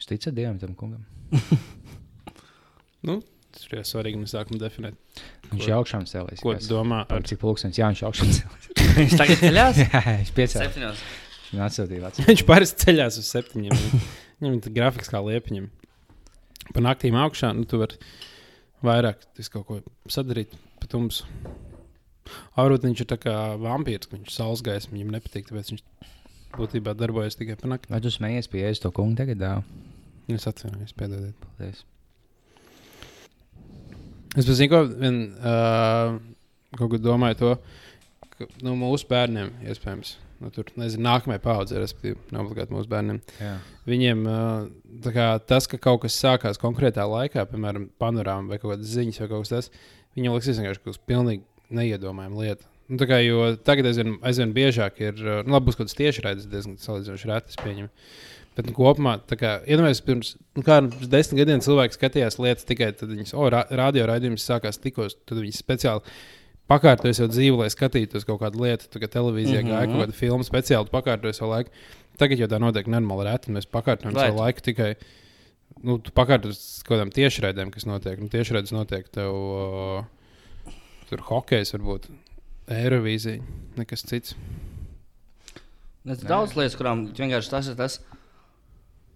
[0.00, 1.02] Jūs ticat Dievam, tam kungam?
[3.50, 4.94] Tas ir svarīgi no sākuma definēt.
[5.50, 6.42] Viņš jau augšām cēlīs.
[6.44, 7.00] Ko tu domā?
[7.10, 7.24] Par Ar...
[7.26, 8.68] cik pulkstenis, jā, viņš augšām cēlīs.
[9.00, 9.80] Viņš tagad ceļās?
[9.84, 11.00] jā, viņš piecēlās.
[11.50, 12.26] Viņš atsūtīja vecāku.
[12.30, 13.74] Viņš parasti ceļās uz septiņiem.
[14.40, 15.68] Viņam ir grafiks kā liepiņam.
[16.74, 17.98] Pa naktīm augšā, nu, tu vari
[18.86, 19.22] vairāk
[19.52, 21.26] kaut ko sadarīt pa tumsu.
[22.56, 25.84] Varbūt viņš ir tā kā vampīrs, viņš saules gaismu viņam nepatīk, tāpēc viņš
[26.56, 27.90] būtībā darbojas tikai pa nakti.
[27.92, 29.42] Vai tu smējies pie ēst to kungu tagad?
[29.42, 29.54] Jā,
[30.30, 31.34] Es atvainojos, piedodiet.
[31.42, 31.80] paldies.
[34.38, 36.18] Es pēc tam vien, uh,
[36.78, 37.48] kaut ko domāju to,
[38.40, 40.16] ka nu, mūsu bērniem iespējams.
[40.40, 43.18] Nu, tur nezinu, nākamajai paudzei, respektīvi, nav obligāti mūsu bērniem.
[43.42, 43.52] Jā.
[43.90, 44.22] Viņiem
[45.04, 49.28] kā, tas, ka kaut kas sākās konkrētā laikā, piemēram, panorāmā vai kaut kādas ziņas, vai
[49.28, 49.70] kaut kas tāds,
[50.16, 51.44] viņam liekas, vienkārši kaut kas pilnīgi
[51.76, 52.70] neiedomājama lieta.
[52.90, 56.24] Nu, tā kā, jo tagad aizvien, aizvien biežāk ir, nu, labi, būs kaut kas tieši
[56.24, 57.92] redzams, diezgan salīdzinoši rētas pieņem.
[58.56, 62.90] Bet nu, kopumā, kā iedomājieties, pirms nu, kā, pirms desmit gadiem cilvēki skatījās lietas tikai
[62.96, 66.16] tad, viņas, oh, ra radio raidījums sākās tikko, tad viņi speciāli
[66.70, 68.88] pakārtojas jau dzīvi, lai skatītos kaut kādu lietu.
[68.92, 69.74] Tagad televīzijā mm -hmm.
[69.74, 71.70] gāja kaut kāda filma speciāli, tu pakārtojas savu laiku.
[72.20, 73.50] Tagad jau tā notiek normāli reti.
[73.50, 74.30] Mēs pakārtojam Right.
[74.30, 74.94] savu laiku tikai.
[75.82, 78.18] Nu, tu pakārtojas kaut kādām tiešraidēm, kas notiek.
[78.20, 79.30] Nu, tiešraides notiek tev.
[79.34, 80.04] Uh,
[81.08, 82.10] tur hokejs varbūt.
[82.70, 83.42] Eirovīzija,
[83.76, 84.36] nekas cits.
[86.06, 87.98] Ir daudz lietas, kurām vienkārši tas ir tas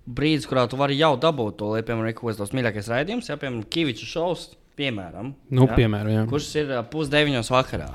[0.04, 1.86] brīdis, kurā tu vari jau dabūt to lietu.
[1.88, 6.12] Piemēram, ir kaut kāds tavs mīļākais raidījums, ja piemēram, Kaviča šovs, piemēram, Nu, ja, piemēram,
[6.16, 6.24] jā.
[6.30, 7.90] kurš ir pusdeviņos vakarā.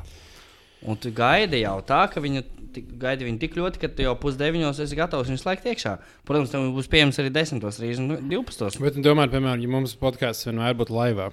[0.88, 4.14] Un tu gaidi jau tā, ka viņu tik- gaidi viņu tik ļoti, ka tu jau
[4.16, 5.98] pusdeviņos esi gatavs viņu slēgt iekšā.
[6.26, 8.80] Protams, tam būs pieejams arī 10, 30, 12.
[8.80, 11.32] Bet, domāju, piemēram, ja mums podkāsts vienmēr būtu laivā,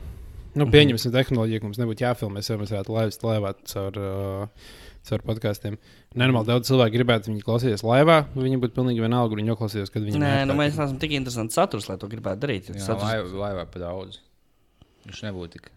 [0.56, 0.72] nu, Mhm.
[0.72, 4.48] pieņemsim tehnoloģiju, ka mums nebūtu jāfilmē, jau mēs varētu laivas laivā caur, uh,
[5.06, 5.78] caur podkāstiem.
[6.16, 9.52] Nenormāli daudz cilvēku gribētu viņu klausīties laivā, nu, viņi būtu pilnīgi vienalga, viņi
[9.92, 12.72] kad viņi Nē, nu, mēs neesam tik interesanti saturs, lai to gribētu darīt.
[12.74, 14.18] Jā, Saturs, lai, laivā pa daudz.
[15.06, 15.70] Viņš nebūtu tik,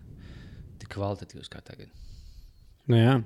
[0.81, 1.91] tik kvalitatīvs kā tagad.
[2.89, 3.19] Nu, jā.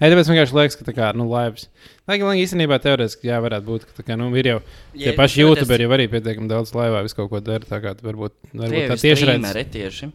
[0.00, 1.68] Nē, tāpēc vienkārši liekas, ka tā kā, nu, laivas.
[2.08, 4.56] Lai gan īstenībā teorētiski, jā, varētu būt, ka tā kā, nu, ir jau
[4.96, 8.34] tie paši youtuberi jau arī pietiekami daudz laivā, visu kaut ko dara, tā kā varbūt,
[8.50, 9.46] varbūt tā tieši redz.
[9.62, 10.10] ir tieši.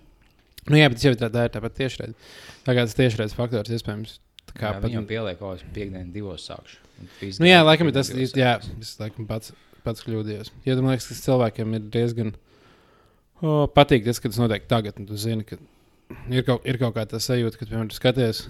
[0.65, 2.31] Nu, jā, bet jau tā, tā ir tāpat tiešraidē.
[2.65, 4.17] Tā kā tas tiešraides faktors iespējams.
[4.49, 6.81] tā Kā Jā, pat, viņam pieliek kaut kāds piekdienas divos sākšu.
[7.39, 9.53] Nu, jā, laikam ir tas, divos jā, es laikam pats,
[9.85, 10.51] pats kļūdījos.
[10.65, 12.33] Jo man liekas, ka cilvēkiem ir diezgan
[13.41, 14.99] o, patīk tas, ka tas notiek tagad.
[14.99, 15.59] Tu zini, ka
[16.31, 18.45] ir kaut, ir kaut kā tā sajūta, ka, piemēram, tu skaties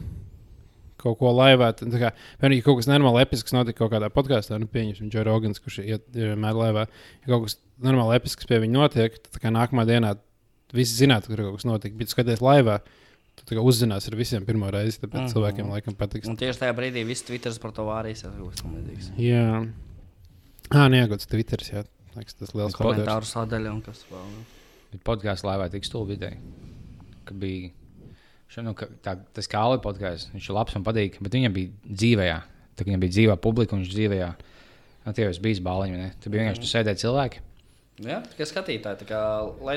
[1.02, 1.72] kaut ko laivā.
[1.78, 5.26] tad Kā, piemēram, ja kaut kas normāli episks notika kaut kādā podkāstā, nu, pieņemsim, Džo
[5.28, 6.86] Rogans, kurš ir vienmēr laivā.
[7.24, 10.16] Ja kaut kas normāli episks pie viņa notiek, tad tā kā nākamā dienā
[10.76, 11.98] visi zinātu, ka kaut kas notika.
[12.00, 12.80] Bet, tu skaties laivā,
[13.42, 15.26] tu uzzinās ar visiem pirmo reizi, tāpēc mm.
[15.26, 15.34] -hmm.
[15.34, 16.30] cilvēkiem laikam patiks.
[16.32, 18.24] Un tieši tajā brīdī viss Twitter par to vārīs.
[18.24, 19.12] Tam līdzīgs.
[19.20, 19.66] Jā,
[20.72, 21.72] ah, nē, kaut kas Twitteris.
[21.74, 21.86] Jā.
[22.16, 23.04] Liekas, tas liels komentārs.
[23.04, 24.55] Komentāru sadaļa un kas vēl.
[24.96, 26.40] Bet podkāsts laivā tik stulbi ideja.
[27.28, 27.74] Ka bija
[28.48, 30.32] šo, nu, ka, tā, tas kā Alija podkāsts.
[30.32, 32.38] Viņš ir labs un patīk, bet viņam bija dzīvējā.
[32.76, 34.30] Tā kā viņam bija dzīvā publika un viņš dzīvējā.
[35.06, 36.00] Nu, tie jau bija bāliņi.
[36.00, 36.14] Ne?
[36.22, 37.44] Tur bija vienkārši tur sēdēja cilvēki.
[38.04, 39.20] Jā, tikai skatītāji, tā kā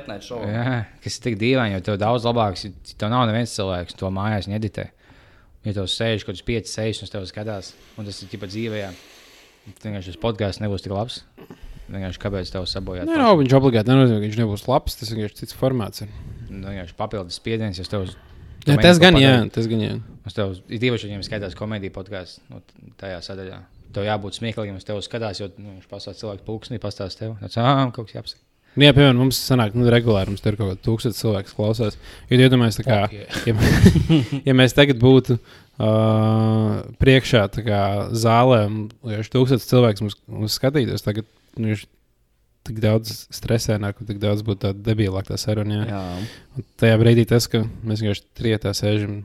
[0.08, 0.40] night show.
[0.42, 2.64] Jā, kas ir tik dīvaini, jo tev daudz labāks.
[2.66, 4.88] ja Tev nav neviens cilvēks, to mājās neditē.
[5.66, 8.50] Ja tev sēž kaut kāds pieci, seši, un uz tevi skatās, un tas ir tikai
[8.50, 8.90] dzīvējā,
[9.68, 11.20] tad vienkārši tas podkāsts nebūs tik labs.
[11.88, 13.08] Vienkārši kāpēc tev sabojāt?
[13.08, 14.98] Nē, no, viņš obligāti nenozīmē, ka viņš nebūs labs.
[15.00, 16.04] Tas vienkārši cits formāts.
[16.04, 16.10] Ir.
[16.50, 18.10] Nu, vienkārši papildus spiediens, ja tev.
[18.68, 19.94] Jā, tas gan, jā, tas gan, jā.
[20.28, 22.60] Uz tev, ir īpaši, ja viņiem skatās komēdiju podkāstu nu,
[23.00, 23.62] tajā sadaļā.
[23.96, 27.38] Tev jābūt smieklīgam, es tev skatās, jo nu, viņš pastāsta cilvēku pulksnī, pastāsta tev.
[27.40, 28.44] Tas ah, kaut kas jāapsaka.
[28.76, 31.96] Nu, Jā, piemēram, mums sanāk, nu, regulāri mums tur ir kaut kāda tūkstoša cilvēku klausās.
[32.28, 33.54] Jo iedomājieties, kā, ja,
[34.50, 35.38] ja mēs tagad būtu
[35.78, 37.80] uh, priekšā kā,
[38.16, 38.80] zālē, un
[39.12, 41.26] ja šis tūkstošs cilvēks mums, mums skatītos, tagad
[41.56, 41.86] nu, viņš
[42.68, 45.82] tik daudz stresēnāk, un tik daudz būtu tāda debilāka tā saruna.
[45.88, 46.00] Jā.
[46.58, 46.64] Jā.
[46.82, 49.22] Tajā brīdī tas, ka mēs vienkārši trietā sēžam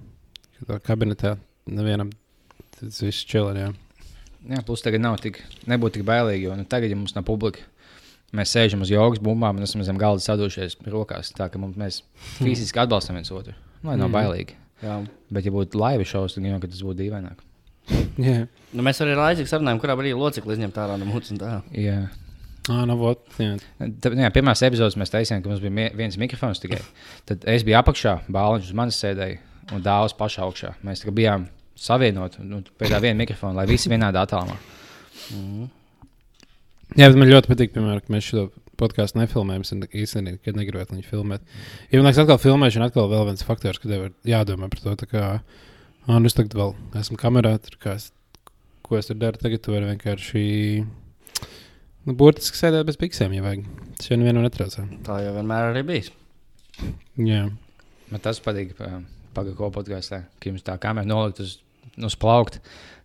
[0.64, 1.36] tā kabinetā,
[1.68, 2.14] nevienam
[2.80, 3.68] tas viss čilē.
[4.47, 7.60] Jā, plus tagad nav tik, nebūtu tik bailīgi, jo nu, tagad, ja mums nav publika,
[8.36, 11.34] mēs sēžam uz jogas bumbām un esam zem galda sadušies rokās.
[11.36, 11.99] Tā kā mums, mēs
[12.43, 13.56] fiziski atbalstam viens otru.
[13.84, 14.16] Lai nav Mm.
[14.16, 14.56] bailīgi.
[14.84, 15.00] Jā.
[15.34, 17.44] Bet, ja būtu laiva šovs, tad jau tas būtu dīvaināk.
[18.24, 21.52] Jā, Nu, mēs arī laicīgi sarunājam, kurā brīdī locekli izņemt ārā no tā.
[21.78, 21.98] Jā.
[22.72, 23.58] ah, nu, vot, jā.
[23.78, 26.80] Tad, jā, pirmās epizodes mēs teicām, ka mums bija viens mikrofons tikai.
[27.30, 30.74] Tad es biju apakšā, bāliņš uz manis sēdēja un dāvāts pašā augšā.
[30.88, 31.46] Mēs bijām
[31.80, 34.58] savienoti nu, pēc tā viena mikrofona, lai visi vienādā attālumā.
[36.98, 38.48] Jā, bet man ļoti patīk, piemēram, ka mēs šo
[38.80, 39.65] podkāstu nefilmējam.
[39.65, 41.45] Es īstenībā nekad negribētu viņu filmēt.
[41.91, 44.95] Ja man liekas, atkal filmēšana, atkal vēl viens faktors, ka tev ir jādomā par to.
[45.09, 48.11] Kā, ah, nu es tagad vēl esmu kamerā, tur kā es,
[48.86, 49.41] ko es tur daru.
[49.41, 50.45] Tagad tu vari vienkārši.
[52.03, 53.67] Nu, burtiski sēdēt bez piksēm, ja vajag.
[53.99, 54.88] Tas jau nevienam netraucē.
[55.07, 56.09] Tā jau vienmēr arī bijis.
[57.21, 57.45] Jā,
[58.13, 58.76] Man tas patīk,
[59.34, 61.55] pagaidā podkāstā, ka jums tā kamera nolikt uz,
[61.97, 62.59] uz plaukta,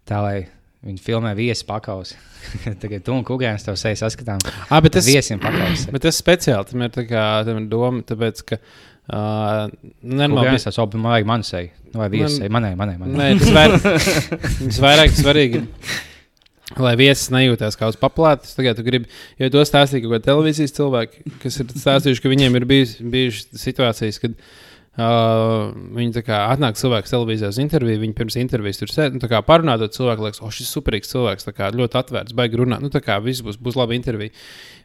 [0.09, 0.39] tā lai
[0.87, 2.13] viņi filmē viesi pakaus.
[2.83, 4.39] Tagad tu un kungēns tev seja saskatām.
[4.69, 5.87] ah, bet tas, Viesiem pakaus.
[5.91, 8.61] bet tas speciāli tam ir, tā kā, tam ir doma, tāpēc, ka.
[9.09, 9.71] Uh,
[10.05, 10.51] Normāli.
[10.51, 11.71] Kungēns tas opi, man vajag man seju.
[11.95, 12.53] Nu, vai viesi Man- seju?
[12.53, 13.17] Manai, manai, manai.
[13.17, 13.87] Nē, tas vairāk,
[14.69, 15.63] tas vairāk svarīgi.
[16.85, 19.09] Lai viesis nejūtās kā uz paplātes, tagad tu gribi,
[19.41, 23.49] jo to stāstīja kaut kādi televīzijas cilvēki, kas ir stāstījuši, ka viņiem ir bijis, bijušas
[23.65, 24.37] situācijas, kad
[25.01, 29.23] uh, viņi tā kā atnāk cilvēks televīzijā uz interviju, viņi pirms intervijas tur sēž, nu,
[29.23, 32.91] tā kā parunājot cilvēku, liekas, o, šis superīgs cilvēks, kā ļoti atvērts, baigi runāt, nu,
[32.93, 34.35] tā kā viss būs, būs laba intervija.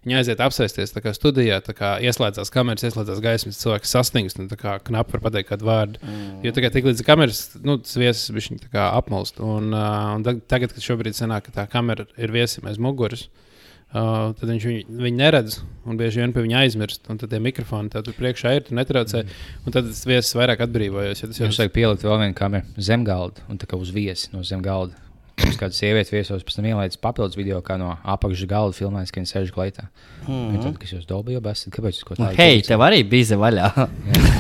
[0.03, 4.75] Viņi aiziet apsēsties kā studijā, kā ieslēdzās kameras, ieslēdzās gaismas, cilvēks sastingst un tā kā
[4.83, 6.01] knapi var pateikt kādu vārdu.
[6.03, 6.41] Mm.
[6.43, 9.39] Jo tagad, tik līdz kameras, nu, tas viesis bija viņa apmalst.
[9.39, 13.29] Un, uh, un tag- tagad, kad šobrīd sanāk, ka tā kamera ir viesim aiz muguras,
[13.29, 13.53] uh,
[13.93, 17.05] tad viņš viņu, viņu neredz un bieži vien pie viņa aizmirst.
[17.13, 19.23] Un tad tie mikrofoni tev tur priekšā ir, tu netraucē.
[19.65, 21.23] Un tad tas viesis vairāk atbrīvojas.
[21.23, 24.43] Ja Jums vajag pielikt vēl vienu kameru zem galda un tā kā uz viesi no
[24.47, 24.97] zem galda.
[25.41, 29.17] Mums kāda sieviete viesos, pēc tam ielaidis papildus video, kā no apakšas galda filmēs, ka
[29.17, 29.87] viņa sēž kleitā.
[30.27, 30.29] Mm.
[30.29, 30.61] -hmm.
[30.61, 32.37] Tad, kas jūs dolbījāt, bet kāpēc jūs ko Nu, tādu?
[32.37, 33.71] hei, tev arī bija vaļā.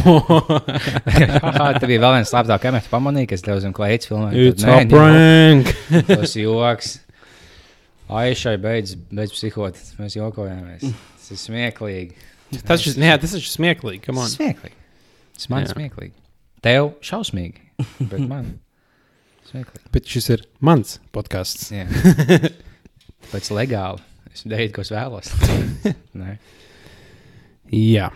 [0.05, 4.53] Haha, Tev bija vēl viens slēptā kamera, tu pamanīji, ka es tev zem kleits filmēju.
[4.53, 5.73] It's a prank!
[6.07, 7.02] Tas joks.
[8.11, 9.77] Aišai beidz, beidz psihot.
[9.99, 10.83] Mēs jokojāmies.
[11.17, 12.17] Tas ir smieklīgi.
[12.67, 14.03] tas ir jā, tas ir smieklīgi.
[14.33, 14.75] smieklīgi.
[15.37, 16.13] Tas man ir smieklīgi.
[16.63, 17.63] Tev šausmīgi.
[18.11, 18.51] Bet man
[19.49, 19.87] smieklīgi.
[19.95, 21.71] Bet šis ir mans podkāsts.
[21.73, 21.87] Jā.
[23.31, 24.03] Pēc legāli.
[24.33, 25.31] Es darīju, ko es vēlos.
[26.19, 26.35] Nē.
[27.73, 28.09] Jā.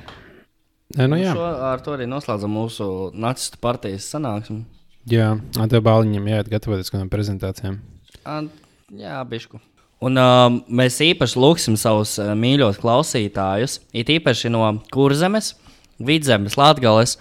[0.98, 1.34] Nē, nu, jā.
[1.36, 4.62] Šo, ar to arī noslēdzam mūsu nacistu partijas sanāksmi.
[5.10, 5.32] jā.
[5.72, 7.80] Tev bāliņam jāiet gatavoties kādām prezentācijām.
[8.28, 8.52] An-
[8.88, 9.60] Jā, bišku.
[10.06, 14.62] Un uh, mēs īpaši lūgsim savus uh, mīļos klausītājus, it īpaši no
[14.94, 15.56] Kurzemes,
[15.98, 17.16] Vidzemes, Latvijas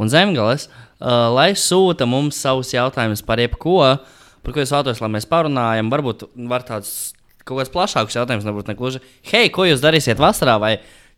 [0.00, 3.76] un Zemgales, uh, lai sūta mums savus jautājumus par jebko,
[4.42, 5.92] par ko jūs vēlaties, lai mēs parunājam.
[5.92, 7.12] Varbūt var tāds
[7.44, 10.76] kaut kāds plašāks jautājums, nebūtu negluži, hei, ko jūs darīsiet vasarā, vai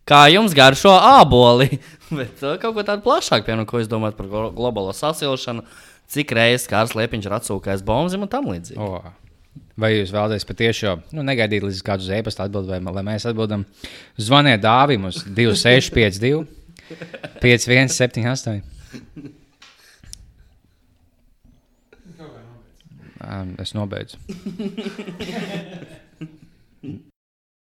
[0.08, 1.76] kā jums garšo āboli?
[2.10, 5.62] Bet uh, kaut ko tādu plašāku, piemēram, ko jūs domājat par glo- globālo sasilšanu,
[6.10, 8.82] cik reizes kārs liepiņš ir atsūkājis bombzim un tam līdzīgi.
[8.82, 9.14] O.
[9.74, 13.64] Vai jūs vēlaties patiešām nu, negaidīt līdz kādam e-pasta atbildēm, lai mēs atbildam?
[14.20, 16.44] Zvaniet dāvim uz 2652,
[17.42, 18.62] 5178.
[23.24, 24.18] Um, es nobeidzu.